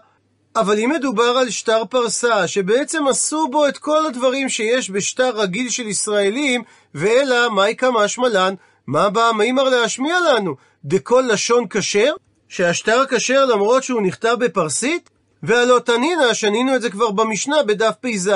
אבל 0.57 0.79
אם 0.79 0.91
מדובר 0.91 1.23
על 1.23 1.51
שטר 1.51 1.85
פרסה, 1.85 2.47
שבעצם 2.47 3.09
עשו 3.09 3.49
בו 3.49 3.69
את 3.69 3.79
כל 3.79 4.07
הדברים 4.07 4.49
שיש 4.49 4.91
בשטר 4.91 5.31
רגיל 5.37 5.71
של 5.71 5.87
ישראלים, 5.87 6.63
ואלא 6.95 7.51
מאי 7.51 7.75
קמא 7.75 8.07
שמלן, 8.07 8.55
מה 8.87 9.11
בא 9.11 9.29
המימר 9.29 9.69
להשמיע 9.69 10.21
לנו? 10.21 10.55
דכל 10.85 11.25
לשון 11.29 11.65
כשר? 11.71 12.15
שהשטר 12.49 13.05
כשר 13.07 13.45
למרות 13.45 13.83
שהוא 13.83 14.03
נכתב 14.03 14.37
בפרסית? 14.41 15.11
והלא 15.43 15.79
תנינא, 15.79 16.35
שנינו 16.35 16.77
את 16.77 16.83
זה 16.83 16.91
כבר 16.91 17.11
במשנה 17.11 17.63
בדף 17.63 17.95
פ"ז, 18.01 18.31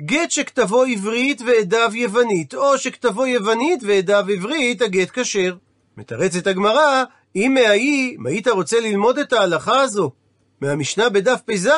גט 0.00 0.30
שכתבו 0.30 0.82
עברית 0.82 1.42
ועדיו 1.46 1.90
יוונית, 1.94 2.54
או 2.54 2.78
שכתבו 2.78 3.26
יוונית 3.26 3.80
ועדיו 3.82 4.24
עברית, 4.32 4.82
הגט 4.82 5.10
כשר. 5.18 5.54
מתרצת 5.96 6.46
הגמרא, 6.46 7.04
אם 7.36 7.54
מהאי, 7.54 8.16
אם 8.18 8.26
היית 8.26 8.48
רוצה 8.48 8.80
ללמוד 8.80 9.18
את 9.18 9.32
ההלכה 9.32 9.80
הזו 9.80 10.10
מהמשנה 10.60 11.08
בדף 11.08 11.40
פ"ז, 11.46 11.68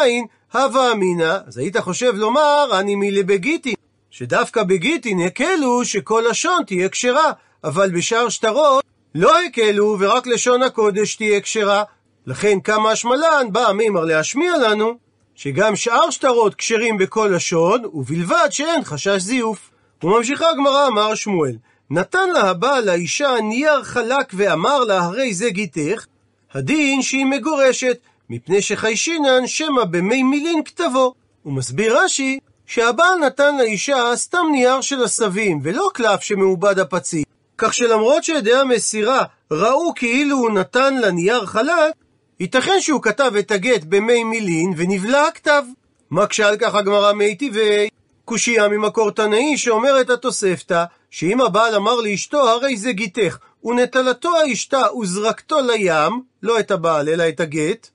הווה 0.53 0.93
אמינא, 0.93 1.39
אז 1.47 1.59
היית 1.59 1.77
חושב 1.77 2.13
לומר, 2.15 2.69
אני 2.73 2.95
מלבגיטין, 2.95 3.75
שדווקא 4.11 4.63
בגיטין 4.63 5.21
הקלו 5.21 5.85
שכל 5.85 6.25
לשון 6.31 6.63
תהיה 6.67 6.89
כשרה, 6.89 7.33
אבל 7.65 7.91
בשאר 7.91 8.29
שטרות 8.29 8.85
לא 9.15 9.41
הקלו 9.41 9.97
ורק 10.01 10.27
לשון 10.27 10.63
הקודש 10.63 11.17
תהיה 11.17 11.41
כשרה. 11.41 11.83
לכן 12.27 12.61
כמה 12.61 12.91
השמלן 12.91 13.47
בא 13.53 13.69
המימר 13.69 14.05
להשמיע 14.05 14.57
לנו 14.59 14.99
שגם 15.35 15.77
שאר 15.77 16.11
שטרות 16.11 16.55
כשרים 16.55 16.99
בכל 16.99 17.31
לשון, 17.35 17.85
ובלבד 17.93 18.49
שאין 18.51 18.85
חשש 18.85 19.21
זיוף. 19.23 19.71
וממשיכה 20.03 20.51
הגמרא 20.51 20.87
אמר 20.87 21.15
שמואל, 21.15 21.57
נתן 21.91 22.31
לה 22.31 22.41
הבעל 22.41 22.85
לאישה 22.85 23.35
נייר 23.43 23.83
חלק 23.83 24.33
ואמר 24.35 24.85
לה 24.85 25.05
הרי 25.05 25.35
זה 25.35 25.51
גיתך, 25.51 26.07
הדין 26.55 27.03
שהיא 27.03 27.27
מגורשת, 27.27 27.99
מפני 28.31 28.63
שחיישינן 28.63 29.47
שמא 29.47 29.85
במי 29.85 30.23
מילין 30.23 30.65
כתבו. 30.65 31.15
הוא 31.43 31.53
מסביר 31.53 31.99
רש"י 31.99 32.39
שהבעל 32.67 33.19
נתן 33.27 33.57
לאישה 33.57 34.17
סתם 34.17 34.47
נייר 34.53 34.81
של 34.81 35.05
עשבים, 35.05 35.61
ולא 35.63 35.91
קלף 35.95 36.21
שמעובד 36.21 36.79
הפציל. 36.79 37.25
כך 37.59 37.75
שלמרות 37.75 38.25
שעדי 38.25 38.55
המסירה 38.55 39.23
ראו 39.51 39.93
כאילו 39.95 40.37
הוא 40.37 40.51
נתן 40.51 40.97
לה 40.97 41.11
נייר 41.11 41.47
חלק, 41.47 41.95
ייתכן 42.41 42.81
שהוא 42.81 43.03
כתב 43.03 43.33
את 43.39 43.51
הגט 43.51 43.85
במי 43.85 44.25
מילין 44.25 44.75
ונבלע 44.77 45.27
הכתב. 45.27 45.63
מקשה 46.11 46.49
על 46.49 46.57
כך 46.57 46.75
הגמרא 46.75 47.13
מיטיבי, 47.13 47.89
קושייה 48.25 48.69
ממקור 48.69 49.11
תנאי 49.11 49.57
שאומרת 49.57 50.11
התוספתא, 50.11 50.85
שאם 51.11 51.41
הבעל 51.41 51.75
אמר 51.75 51.95
לאשתו 52.01 52.49
הרי 52.49 52.77
זה 52.77 52.93
גיתך, 52.93 53.39
ונטלתו 53.65 54.37
האשתה 54.37 54.83
וזרקתו 55.01 55.61
לים, 55.61 56.23
לא 56.43 56.61
את 56.61 56.71
הבעל 56.71 57.09
אלא 57.09 57.29
את 57.29 57.41
הגט, 57.41 57.89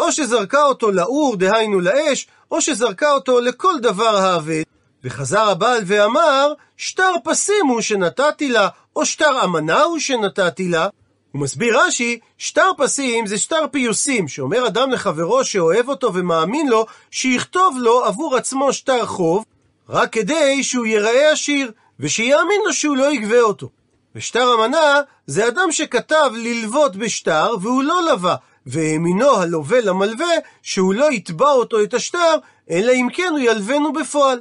או 0.00 0.12
שזרקה 0.12 0.62
אותו 0.62 0.90
לאור, 0.90 1.36
דהיינו 1.36 1.80
לאש, 1.80 2.26
או 2.50 2.60
שזרקה 2.60 3.10
אותו 3.10 3.40
לכל 3.40 3.74
דבר 3.82 4.16
האבד. 4.16 4.62
וחזר 5.04 5.50
הבעל 5.50 5.82
ואמר, 5.86 6.52
שטר 6.76 7.12
פסים 7.24 7.66
הוא 7.66 7.80
שנתתי 7.80 8.48
לה, 8.48 8.68
או 8.96 9.06
שטר 9.06 9.44
אמנה 9.44 9.82
הוא 9.82 9.98
שנתתי 9.98 10.68
לה. 10.68 10.88
הוא 11.32 11.42
מסביר 11.42 11.80
רש"י, 11.80 12.18
שטר 12.38 12.70
פסים 12.76 13.26
זה 13.26 13.38
שטר 13.38 13.64
פיוסים, 13.70 14.28
שאומר 14.28 14.66
אדם 14.66 14.90
לחברו 14.90 15.44
שאוהב 15.44 15.88
אותו 15.88 16.14
ומאמין 16.14 16.68
לו, 16.68 16.86
שיכתוב 17.10 17.76
לו 17.78 18.04
עבור 18.04 18.36
עצמו 18.36 18.72
שטר 18.72 19.06
חוב, 19.06 19.44
רק 19.88 20.12
כדי 20.12 20.62
שהוא 20.62 20.86
ייראה 20.86 21.32
עשיר, 21.32 21.72
ושיאמין 22.00 22.60
לו 22.66 22.72
שהוא 22.72 22.96
לא 22.96 23.12
יגבה 23.12 23.40
אותו. 23.40 23.68
ושטר 24.14 24.54
אמנה 24.54 25.00
זה 25.26 25.48
אדם 25.48 25.72
שכתב 25.72 26.30
ללוות 26.34 26.96
בשטר 26.96 27.54
והוא 27.60 27.82
לא 27.82 28.02
לווה, 28.10 28.36
והאמינו 28.66 29.36
הלווה 29.36 29.80
למלווה 29.80 30.34
שהוא 30.62 30.94
לא 30.94 31.12
יתבע 31.12 31.50
אותו 31.50 31.82
את 31.82 31.94
השטר, 31.94 32.36
אלא 32.70 32.92
אם 32.92 33.08
כן 33.12 33.28
הוא 33.30 33.38
ילוונו 33.38 33.92
בפועל. 33.92 34.40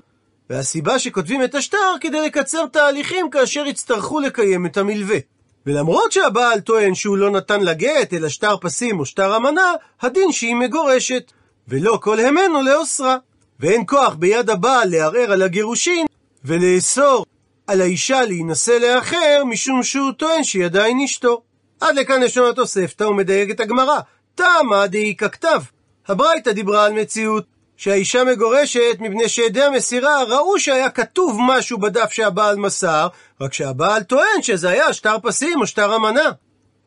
והסיבה 0.49 0.99
שכותבים 0.99 1.43
את 1.43 1.55
השטר 1.55 1.95
כדי 2.01 2.21
לקצר 2.25 2.65
תהליכים 2.65 3.29
כאשר 3.29 3.65
יצטרכו 3.67 4.19
לקיים 4.19 4.65
את 4.65 4.77
המלווה. 4.77 5.17
ולמרות 5.65 6.11
שהבעל 6.11 6.59
טוען 6.59 6.95
שהוא 6.95 7.17
לא 7.17 7.31
נתן 7.31 7.61
לה 7.61 7.73
גט, 7.73 8.13
אלא 8.13 8.29
שטר 8.29 8.57
פסים 8.61 8.99
או 8.99 9.05
שטר 9.05 9.37
אמנה, 9.37 9.73
הדין 10.01 10.31
שהיא 10.31 10.55
מגורשת. 10.55 11.31
ולא 11.67 11.99
כל 12.01 12.19
המנו 12.19 12.61
לאוסרה. 12.61 13.17
ואין 13.59 13.83
כוח 13.87 14.13
ביד 14.13 14.49
הבעל 14.49 14.89
לערער 14.91 15.31
על 15.31 15.41
הגירושין, 15.41 16.05
ולאסור 16.45 17.25
על 17.67 17.81
האישה 17.81 18.25
להינשא 18.25 18.71
לאחר, 18.71 19.43
משום 19.45 19.83
שהוא 19.83 20.11
טוען 20.11 20.43
שהיא 20.43 20.65
עדיין 20.65 20.99
אשתו. 20.99 21.41
עד 21.81 21.95
לכאן 21.95 22.21
לשון 22.21 22.49
התוספתא 22.49 23.03
ומדייק 23.03 23.51
את 23.51 23.59
הגמרא. 23.59 23.99
תמה 24.35 24.87
דאיכא 24.87 25.27
כתב. 25.27 25.61
הברייתא 26.07 26.51
דיברה 26.51 26.85
על 26.85 26.93
מציאות 26.93 27.45
שהאישה 27.79 28.23
מגורשת 28.23 28.97
מפני 28.99 29.29
שעדי 29.29 29.63
המסירה 29.63 30.23
ראו 30.23 30.59
שהיה 30.59 30.89
כתוב 30.89 31.37
משהו 31.47 31.77
בדף 31.77 32.11
שהבעל 32.11 32.55
מסר, 32.55 33.07
רק 33.41 33.53
שהבעל 33.53 34.03
טוען 34.03 34.41
שזה 34.41 34.69
היה 34.69 34.93
שטר 34.93 35.15
פסים 35.23 35.61
או 35.61 35.67
שטר 35.67 35.95
אמנה. 35.95 36.31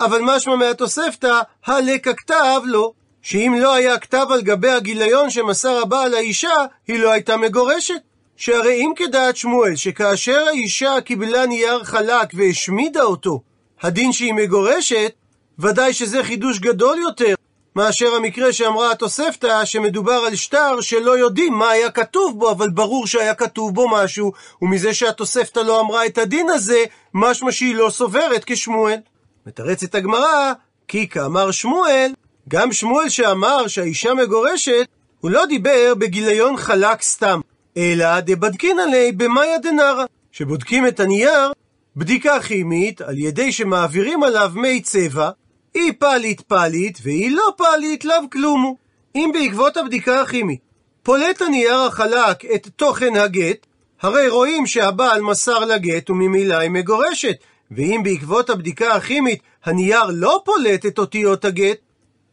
אבל 0.01 0.21
משמע 0.23 0.57
מהתוספתא, 0.57 1.41
הלקה 1.67 2.15
כתב 2.15 2.61
לא, 2.65 2.93
שאם 3.23 3.55
לא 3.61 3.75
היה 3.75 3.99
כתב 3.99 4.27
על 4.31 4.43
גבי 4.43 4.71
הגיליון 4.71 5.31
שמסר 5.31 5.83
הבעל 5.83 6.11
לאישה, 6.11 6.65
היא 6.89 6.99
לא 6.99 7.11
הייתה 7.11 7.37
מגורשת. 7.37 8.01
שהרי 8.37 8.75
אם 8.75 8.93
כדעת 8.97 9.37
שמואל, 9.37 9.77
שכאשר 9.77 10.45
האישה 10.49 11.01
קיבלה 11.05 11.47
נייר 11.47 11.85
חלק 11.85 12.29
והשמידה 12.35 13.03
אותו, 13.03 13.43
הדין 13.83 14.13
שהיא 14.13 14.35
מגורשת, 14.35 15.13
ודאי 15.59 15.93
שזה 15.93 16.25
חידוש 16.25 16.59
גדול 16.59 16.99
יותר 16.99 17.35
מאשר 17.77 18.15
המקרה 18.15 18.53
שאמרה 18.53 18.91
התוספתא, 18.91 19.65
שמדובר 19.65 20.13
על 20.13 20.35
שטר 20.35 20.81
שלא 20.81 21.19
יודעים 21.19 21.53
מה 21.53 21.71
היה 21.71 21.91
כתוב 21.91 22.39
בו, 22.39 22.51
אבל 22.51 22.71
ברור 22.71 23.07
שהיה 23.07 23.35
כתוב 23.35 23.75
בו 23.75 23.89
משהו, 23.89 24.33
ומזה 24.63 24.95
שהתוספתא 24.95 25.61
לא 25.61 25.81
אמרה 25.81 26.07
את 26.07 26.19
הדין 26.19 26.49
הזה, 26.51 26.85
משמע 27.15 27.53
שהיא 27.53 27.75
לא 27.75 27.91
סוברת 27.91 28.45
כשמואל. 28.47 28.99
מתרצת 29.47 29.95
הגמרא, 29.95 30.53
כי 30.89 31.09
כאמר 31.09 31.51
שמואל, 31.51 32.13
גם 32.49 32.73
שמואל 32.73 33.09
שאמר 33.09 33.69
שהאישה 33.69 34.15
מגורשת, 34.15 34.87
הוא 35.21 35.31
לא 35.31 35.47
דיבר 35.47 35.95
בגיליון 35.99 36.57
חלק 36.57 37.03
סתם, 37.03 37.41
אלא 37.77 38.21
דבדקין 38.21 38.79
עלי 38.81 39.13
במאיה 39.13 39.59
דנרא, 39.59 40.05
שבודקים 40.33 40.87
את 40.87 41.01
הנייר 41.01 41.53
בדיקה 41.97 42.41
כימית 42.41 43.01
על 43.01 43.19
ידי 43.19 43.53
שמעבירים 43.53 44.23
עליו 44.23 44.53
מי 44.55 44.83
צבע, 44.83 45.31
אי 45.75 45.93
פליט 45.99 46.41
פליט 46.41 46.99
ואי 47.03 47.31
לא 47.31 47.53
פליט 47.57 48.05
לאו 48.05 48.31
כלום 48.33 48.57
הוא. 48.57 48.77
אם 49.15 49.31
בעקבות 49.35 49.77
הבדיקה 49.77 50.21
הכימית 50.21 50.61
פולט 51.03 51.43
הנייר 51.43 51.81
החלק 51.81 52.45
את 52.55 52.69
תוכן 52.77 53.17
הגט, 53.17 53.67
הרי 54.01 54.29
רואים 54.29 54.67
שהבעל 54.67 55.21
מסר 55.21 55.59
לגט 55.59 56.11
וממילא 56.11 56.55
היא 56.55 56.71
מגורשת, 56.71 57.37
ואם 57.71 58.01
בעקבות 58.05 58.51
הבדיקה 58.51 58.95
הכימית 58.95 59.41
הנייר 59.65 60.05
לא 60.11 60.43
פולט 60.45 60.87
את 60.87 60.99
אותיות 60.99 61.45
הגט, 61.45 61.79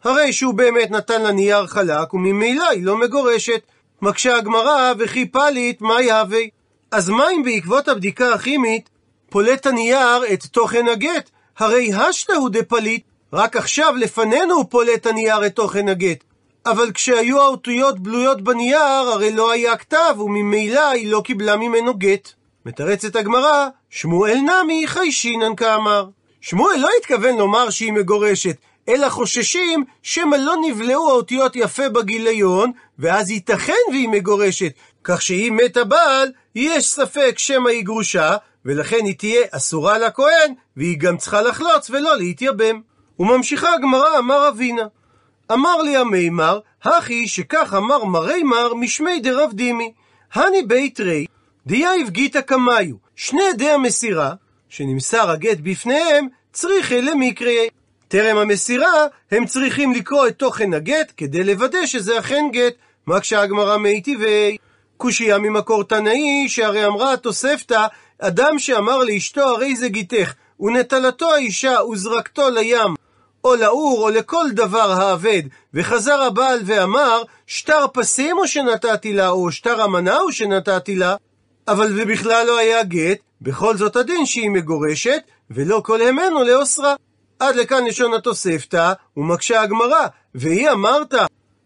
הרי 0.03 0.33
שהוא 0.33 0.53
באמת 0.53 0.91
נתן 0.91 1.21
לה 1.21 1.31
נייר 1.31 1.67
חלק 1.67 2.13
וממילא 2.13 2.69
היא 2.69 2.83
לא 2.83 2.97
מגורשת. 2.97 3.61
מקשה 4.01 4.37
הגמרא 4.37 4.93
וכי 4.99 5.25
פליט 5.25 5.81
מאי 5.81 6.01
הוי? 6.01 6.41
אז 6.91 7.09
מה 7.09 7.31
אם 7.31 7.43
בעקבות 7.43 7.87
הבדיקה 7.87 8.33
הכימית 8.33 8.89
פולט 9.29 9.65
הנייר 9.67 10.33
את 10.33 10.45
תוכן 10.45 10.87
הגט? 10.87 11.29
הרי 11.57 11.93
השתא 11.93 12.33
הוא 12.33 12.49
דפליט, 12.49 13.03
רק 13.33 13.55
עכשיו 13.55 13.93
לפנינו 13.97 14.55
הוא 14.55 14.65
פולט 14.69 15.05
הנייר 15.05 15.45
את 15.45 15.55
תוכן 15.55 15.89
הגט. 15.89 16.23
אבל 16.65 16.91
כשהיו 16.91 17.41
האותיות 17.41 17.99
בלויות 17.99 18.41
בנייר, 18.41 18.79
הרי 18.81 19.31
לא 19.31 19.51
היה 19.51 19.77
כתב, 19.77 20.15
וממילא 20.19 20.89
היא 20.89 21.11
לא 21.11 21.21
קיבלה 21.25 21.57
ממנו 21.57 21.93
גט. 21.93 22.33
מתרצת 22.65 23.15
הגמרא, 23.15 23.67
שמואל 23.89 24.37
נמי 24.37 24.87
חיישינן 24.87 25.55
כאמר. 25.55 26.05
שמואל 26.41 26.77
לא 26.77 26.89
התכוון 26.99 27.37
לומר 27.37 27.69
שהיא 27.69 27.93
מגורשת, 27.93 28.55
אלא 28.89 29.09
חוששים 29.09 29.85
שמא 30.03 30.35
לא 30.35 30.55
נבלעו 30.67 31.09
האותיות 31.09 31.55
יפה 31.55 31.89
בגיליון, 31.89 32.71
ואז 32.99 33.29
ייתכן 33.29 33.73
והיא 33.91 34.09
מגורשת, 34.09 34.71
כך 35.03 35.21
שאם 35.21 35.57
מת 35.65 35.77
הבעל, 35.77 36.31
יש 36.55 36.89
ספק 36.89 37.33
שמא 37.37 37.69
היא 37.69 37.85
גרושה, 37.85 38.35
ולכן 38.65 39.05
היא 39.05 39.17
תהיה 39.17 39.41
אסורה 39.51 39.97
לכהן, 39.97 40.53
והיא 40.77 40.99
גם 40.99 41.17
צריכה 41.17 41.41
לחלוץ 41.41 41.89
ולא 41.89 42.17
להתייבם. 42.17 42.81
וממשיכה 43.19 43.73
הגמרא, 43.73 44.19
אמר 44.19 44.49
רבינא, 44.49 44.85
אמר 45.51 45.81
לי 45.81 45.97
אמימר, 45.97 46.59
הכי 46.83 47.27
שכך 47.27 47.73
אמר 47.77 48.03
מרימר 48.03 48.73
משמיה 48.73 49.19
דרב 49.19 49.51
דימי. 49.53 49.93
הני 50.33 50.63
בי 50.63 50.99
תרי, 50.99 51.25
דיהיב 51.65 52.09
גיטא 52.09 52.41
קמייהו, 52.41 52.95
שני 53.15 53.43
עדי 53.49 53.69
המסירה, 53.69 54.33
שנמסר 54.69 55.29
הגט 55.29 55.57
בפניהם, 55.63 56.27
צריכי 56.53 57.01
למיקרי. 57.01 57.67
טרם 58.07 58.37
המסירה, 58.37 59.05
הם 59.31 59.45
צריכים 59.45 59.93
לקרוא 59.93 60.27
את 60.27 60.37
תוכן 60.37 60.73
הגט 60.73 61.11
כדי 61.17 61.43
לוודא 61.43 61.85
שזה 61.85 62.19
אכן 62.19 62.45
גט. 62.51 62.73
מקשה 63.07 63.41
הגמרא 63.41 63.77
מיטיבי. 63.77 64.57
קושייה 64.97 65.37
ממקור 65.37 65.83
תנאי, 65.83 66.49
שהרי 66.49 66.85
אמרה 66.85 67.13
התוספתא, 67.13 67.87
אדם 68.19 68.59
שאמר 68.59 68.97
לאשתו 68.97 69.41
הרי 69.41 69.75
זה 69.75 69.89
גיתך, 69.89 70.33
ונטלתו 70.59 71.33
האישה 71.33 71.83
וזרקתו 71.91 72.49
לים, 72.49 72.95
או 73.43 73.55
לאור, 73.55 74.01
או 74.03 74.09
לכל 74.09 74.45
דבר 74.51 74.91
האבד, 74.91 75.43
וחזר 75.73 76.21
הבעל 76.21 76.59
ואמר, 76.65 77.23
שטר 77.47 77.85
פסים 77.93 78.37
או 78.37 78.47
שנתתי 78.47 79.13
לה, 79.13 79.29
או 79.29 79.51
שטר 79.51 79.85
אמנה 79.85 80.19
או 80.19 80.31
שנתתי 80.31 80.95
לה, 80.95 81.15
אבל 81.67 81.93
זה 81.93 82.05
בכלל 82.05 82.47
לא 82.47 82.57
היה 82.57 82.83
גט, 82.83 83.17
בכל 83.41 83.77
זאת 83.77 83.95
הדין 83.95 84.25
שהיא 84.25 84.49
מגורשת, 84.49 85.21
ולא 85.51 85.81
כל 85.85 86.01
המנו 86.01 86.43
לאוסרה. 86.43 86.95
עד 87.39 87.55
לכאן 87.55 87.85
לשון 87.85 88.13
התוספתא, 88.13 88.93
ומקשה 89.17 89.61
הגמרא, 89.61 90.07
והיא 90.35 90.69
אמרת, 90.69 91.13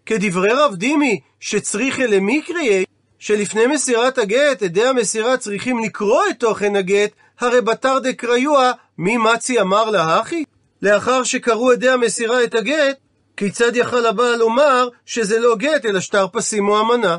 כדברי 0.06 0.54
רב 0.54 0.76
דימי, 0.76 1.20
שצריכי 1.40 2.08
למקריי, 2.08 2.86
שלפני 3.20 3.68
מסירת 3.68 4.18
הגט, 4.18 4.64
עדי 4.64 4.86
המסירה 4.86 5.38
צריכים 5.38 5.80
לקרוא 5.80 6.22
את 6.30 6.40
תוכן 6.40 6.76
הגט, 6.76 7.12
הרי 7.40 7.62
בתר 7.62 8.00
דקריוה, 8.00 8.72
מי 8.98 9.18
מצי 9.18 9.62
אמר 9.62 9.90
לה 9.90 10.20
הכי? 10.20 10.44
לאחר 10.84 11.24
שקראו 11.24 11.72
עדי 11.72 11.89
המסירה 11.89 12.43
את 12.43 12.56
הגט, 12.56 12.98
כיצד 13.38 13.76
יכל 13.76 14.06
הבעל 14.06 14.36
לומר 14.36 14.88
שזה 15.06 15.39
לא 15.39 15.56
גט, 15.56 15.86
אלא 15.86 16.00
שטר 16.00 16.28
פסים 16.32 16.69
או 16.69 16.82
אמנה? 16.82 17.17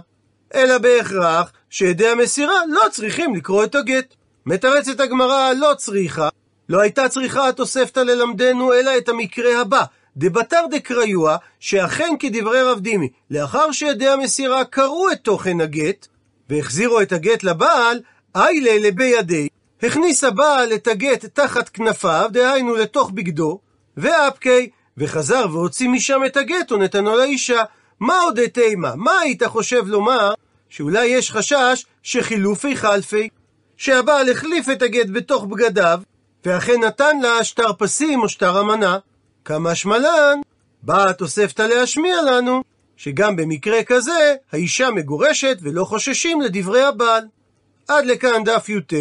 אלא 0.55 0.79
בהכרח 0.79 1.53
שעדי 1.71 2.09
המסירה 2.09 2.55
לא 2.69 2.83
צריכים 2.91 3.35
לקרוא 3.35 3.65
את 3.65 3.75
הגט. 3.75 4.15
מתרצת 4.47 5.01
הגמרא 5.01 5.53
לא 5.53 5.75
צריכה, 5.77 6.29
לא 6.69 6.81
הייתה 6.81 7.09
צריכה 7.09 7.49
התוספתא 7.49 8.01
ללמדנו 8.01 8.73
אלא 8.73 8.99
את 8.99 9.09
המקרה 9.09 9.61
הבא, 9.61 9.85
דבתר 10.17 10.65
דקריוה, 10.71 11.37
שאכן 11.61 12.15
כדברי 12.21 12.63
רב 12.63 12.81
דימי, 12.81 13.09
לאחר 13.31 13.73
שידי 13.73 14.09
המסירה 14.09 14.65
קראו 14.65 15.13
את 15.13 15.19
תוכן 15.23 15.61
הגט, 15.61 16.07
והחזירו 16.51 17.01
את 17.01 17.13
הגט 17.13 17.45
לבעל, 17.45 18.01
איילה 18.35 18.89
לבידי. 18.89 19.49
הכניס 19.85 20.25
הבעל 20.25 20.73
את 20.73 20.87
הגט 20.87 21.25
תחת 21.25 21.69
כנפיו, 21.69 22.29
דהיינו 22.33 22.75
לתוך 22.75 23.11
בגדו, 23.11 23.59
ואפקי, 23.97 24.71
וחזר 24.99 25.47
והוציא 25.53 25.89
משם 25.89 26.21
את 26.27 26.37
הגט 26.37 26.73
ונתנו 26.73 27.17
לאישה. 27.17 27.63
מה 28.01 28.21
עוד 28.21 28.47
תימה? 28.47 28.95
מה 28.95 29.19
היית 29.19 29.43
חושב 29.43 29.87
לומר? 29.87 30.35
שאולי 30.69 31.07
יש 31.07 31.31
חשש 31.31 31.87
שחילופי 32.03 32.77
חלפי, 32.77 33.29
שהבעל 33.77 34.31
החליף 34.31 34.69
את 34.69 34.83
הגט 34.83 35.07
בתוך 35.13 35.45
בגדיו, 35.45 36.01
ואכן 36.45 36.85
נתן 36.85 37.19
לה 37.19 37.45
שטר 37.45 37.73
פסים 37.79 38.21
או 38.21 38.29
שטר 38.29 38.61
אמנה. 38.61 38.99
כמה 39.45 39.75
שמלן, 39.75 40.41
באה 40.83 41.11
התוספתא 41.11 41.63
להשמיע 41.63 42.23
לנו, 42.23 42.63
שגם 42.97 43.37
במקרה 43.37 43.85
כזה, 43.85 44.35
האישה 44.53 44.91
מגורשת 44.91 45.59
ולא 45.63 45.85
חוששים 45.85 46.41
לדברי 46.41 46.83
הבעל. 46.83 47.25
עד 47.89 48.07
לכאן 48.07 48.45
דף 48.45 48.69
י"ט. 48.69 48.93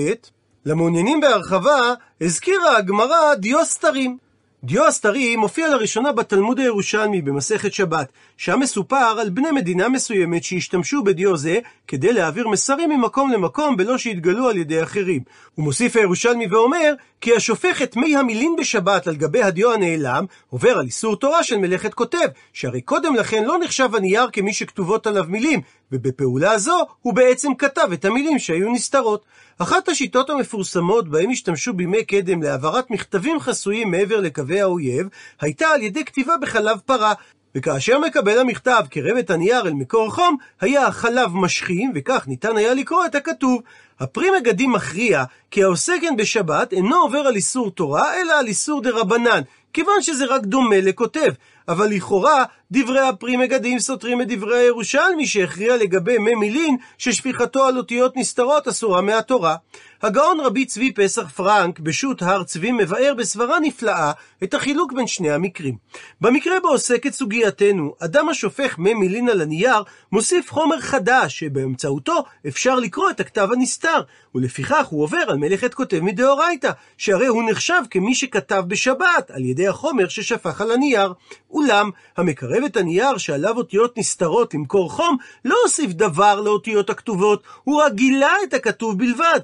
למעוניינים 0.65 1.21
בהרחבה, 1.21 1.93
הזכירה 2.21 2.77
הגמרא 2.77 3.35
דיוסטרים. 3.35 4.17
דיו 4.63 4.87
הסתרי 4.87 5.35
מופיע 5.35 5.69
לראשונה 5.69 6.11
בתלמוד 6.11 6.59
הירושלמי 6.59 7.21
במסכת 7.21 7.73
שבת, 7.73 8.11
שם 8.37 8.59
מסופר 8.59 9.15
על 9.19 9.29
בני 9.29 9.51
מדינה 9.51 9.89
מסוימת 9.89 10.43
שהשתמשו 10.43 11.03
בדיו 11.03 11.37
זה 11.37 11.59
כדי 11.87 12.13
להעביר 12.13 12.47
מסרים 12.47 12.89
ממקום 12.89 13.31
למקום 13.31 13.77
בלא 13.77 13.97
שהתגלו 13.97 14.49
על 14.49 14.57
ידי 14.57 14.83
אחרים. 14.83 15.21
הוא 15.55 15.65
מוסיף 15.65 15.95
הירושלמי 15.95 16.47
ואומר 16.47 16.93
כי 17.21 17.35
השופך 17.35 17.81
את 17.81 17.95
מי 17.95 18.15
המילין 18.15 18.55
בשבת 18.59 19.07
על 19.07 19.15
גבי 19.15 19.43
הדיו 19.43 19.73
הנעלם 19.73 20.25
עובר 20.49 20.77
על 20.77 20.85
איסור 20.85 21.15
תורה 21.15 21.43
של 21.43 21.57
מלאכת 21.57 21.93
כותב, 21.93 22.27
שהרי 22.53 22.81
קודם 22.81 23.15
לכן 23.15 23.43
לא 23.43 23.59
נחשב 23.59 23.95
הנייר 23.95 24.27
כמי 24.33 24.53
שכתובות 24.53 25.07
עליו 25.07 25.25
מילים, 25.27 25.61
ובפעולה 25.91 26.57
זו 26.57 26.85
הוא 27.01 27.13
בעצם 27.13 27.55
כתב 27.55 27.87
את 27.93 28.05
המילים 28.05 28.39
שהיו 28.39 28.71
נסתרות. 28.71 29.25
אחת 29.57 29.89
השיטות 29.89 30.29
המפורסמות 30.29 31.09
בהם 31.09 31.29
השתמשו 31.29 31.73
בימי 31.73 32.05
קדם 32.05 32.43
להעברת 32.43 32.91
מכתבים 32.91 33.39
חסויים 33.39 33.91
מעבר 33.91 34.19
לקווי 34.19 34.61
האויב, 34.61 35.07
הייתה 35.41 35.67
על 35.67 35.81
ידי 35.81 36.05
כתיבה 36.05 36.37
בחלב 36.41 36.79
פרה. 36.85 37.13
וכאשר 37.55 37.99
מקבל 37.99 38.39
המכתב 38.39 38.83
קרב 38.89 39.17
את 39.17 39.29
הנייר 39.29 39.61
אל 39.61 39.73
מקור 39.73 40.09
חום, 40.09 40.37
היה 40.61 40.87
החלב 40.87 41.35
משכים, 41.35 41.91
וכך 41.95 42.27
ניתן 42.27 42.57
היה 42.57 42.73
לקרוא 42.73 43.05
את 43.05 43.15
הכתוב. 43.15 43.61
הפרי 43.99 44.27
מגדים 44.39 44.71
מכריע 44.71 45.23
כי 45.51 45.63
העוסק 45.63 45.99
בשבת 46.17 46.73
אינו 46.73 46.95
עובר 46.95 47.17
על 47.19 47.35
איסור 47.35 47.71
תורה, 47.71 48.21
אלא 48.21 48.39
על 48.39 48.47
איסור 48.47 48.81
דה 48.81 48.89
רבנן, 48.89 49.41
כיוון 49.73 50.01
שזה 50.01 50.25
רק 50.25 50.41
דומה 50.41 50.81
לכותב. 50.81 51.31
אבל 51.67 51.87
לכאורה, 51.87 52.43
דברי 52.71 52.99
הפרי 52.99 53.37
מגדים 53.37 53.79
סותרים 53.79 54.21
את 54.21 54.27
דברי 54.27 54.57
הירושלמי 54.57 55.27
שהכריע 55.27 55.77
לגבי 55.77 56.17
מי 56.17 56.35
מילין 56.35 56.77
ששפיכתו 56.97 57.65
על 57.65 57.77
אותיות 57.77 58.17
נסתרות 58.17 58.67
אסורה 58.67 59.01
מהתורה. 59.01 59.55
הגאון 60.03 60.39
רבי 60.39 60.65
צבי 60.65 60.91
פסח 60.91 61.29
פרנק 61.29 61.79
בשו"ת 61.79 62.21
הר 62.21 62.43
צבי 62.43 62.71
מבאר 62.71 63.13
בסברה 63.17 63.59
נפלאה 63.59 64.11
את 64.43 64.53
החילוק 64.53 64.93
בין 64.93 65.07
שני 65.07 65.31
המקרים. 65.31 65.75
במקרה 66.21 66.59
בו 66.59 66.67
עוסקת 66.67 67.13
סוגייתנו, 67.13 67.95
אדם 67.99 68.29
השופך 68.29 68.79
מי 68.79 68.93
מילין 68.93 69.29
על 69.29 69.41
הנייר 69.41 69.83
מוסיף 70.11 70.51
חומר 70.51 70.79
חדש 70.79 71.39
שבאמצעותו 71.39 72.23
אפשר 72.47 72.75
לקרוא 72.75 73.09
את 73.09 73.19
הכתב 73.19 73.49
הנסתר, 73.51 74.01
ולפיכך 74.35 74.85
הוא 74.89 75.03
עובר 75.03 75.23
על 75.27 75.37
מלאכת 75.37 75.73
כותב 75.73 75.99
מדאורייתא, 75.99 76.71
שהרי 76.97 77.27
הוא 77.27 77.43
נחשב 77.49 77.81
כמי 77.91 78.15
שכתב 78.15 78.63
בשבת 78.67 79.31
על 79.31 79.45
ידי 79.45 79.67
החומר 79.67 80.07
ששפך 80.07 80.61
על 80.61 80.71
הנייר. 80.71 81.13
אולם, 81.51 81.89
המקרב 82.17 82.63
את 82.63 82.77
הנייר 82.77 83.17
שעליו 83.17 83.57
אותיות 83.57 83.97
נסתרות 83.97 84.53
למקור 84.53 84.91
חום, 84.91 85.17
לא 85.45 85.55
הוסיף 85.63 85.91
דבר 85.91 86.41
לאותיות 86.41 86.89
הכתובות, 86.89 87.43
הוא 87.63 87.81
רק 87.81 87.93
גילה 87.93 88.33
את 88.43 88.53
הכתוב 88.53 88.97
בלבד, 88.97 89.39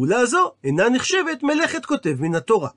ופעולה 0.00 0.26
זו 0.26 0.52
אינה 0.64 0.88
נחשבת 0.88 1.42
מלאכת 1.42 1.86
כותב 1.86 2.14
מן 2.18 2.34
התורה. 2.34 2.68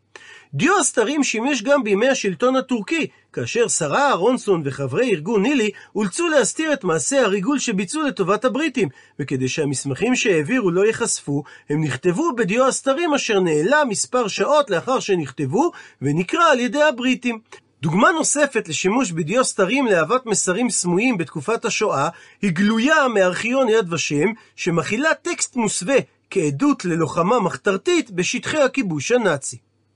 דיו 0.54 0.80
הסתרים 0.80 1.24
שימש 1.24 1.62
גם 1.62 1.84
בימי 1.84 2.10
השלטון 2.10 2.56
הטורקי, 2.56 3.08
כאשר 3.34 3.68
שרה 3.68 4.10
אהרונסון 4.10 4.62
וחברי 4.66 5.10
ארגון 5.10 5.42
נילי 5.42 5.70
אולצו 5.96 6.28
להסתיר 6.28 6.74
את 6.74 6.84
מעשי 6.84 7.18
הריגול 7.18 7.60
שביצעו 7.60 8.02
לטובת 8.02 8.46
הבריטים, 8.46 8.90
וכדי 9.20 9.48
שהמסמכים 9.48 10.16
שהעבירו 10.16 10.72
לא 10.72 10.86
ייחשפו, 10.86 11.44
הם 11.70 11.84
נכתבו 11.84 12.36
בדיו 12.36 12.68
הסתרים 12.68 13.14
אשר 13.14 13.40
נעלם 13.40 13.88
מספר 13.90 14.28
שעות 14.28 14.70
לאחר 14.70 15.00
שנכתבו, 15.00 15.72
ונקרא 16.02 16.52
על 16.52 16.60
ידי 16.60 16.84
הבריטים. 16.84 17.40
דוגמה 17.84 18.12
נוספת 18.12 18.68
לשימוש 18.68 19.12
בדיו 19.12 19.44
סתרים 19.44 19.86
להבאת 19.86 20.26
מסרים 20.26 20.70
סמויים 20.70 21.18
בתקופת 21.18 21.66
השואה, 21.66 22.10
היא 22.42 22.52
גלויה 22.52 23.08
מארכיון 23.08 23.70
יד 23.70 23.94
ושם, 23.94 24.28
שמכילה 24.56 25.14
טקסט 25.14 25.56
מוסווה 25.56 25.96
כעדות 26.34 26.86
ללוחמה 26.86 27.40
מחתרתית 27.40 28.12
בשטחי 28.12 28.62
הכיבוש 28.62 29.12
הנאצי. 29.12 29.58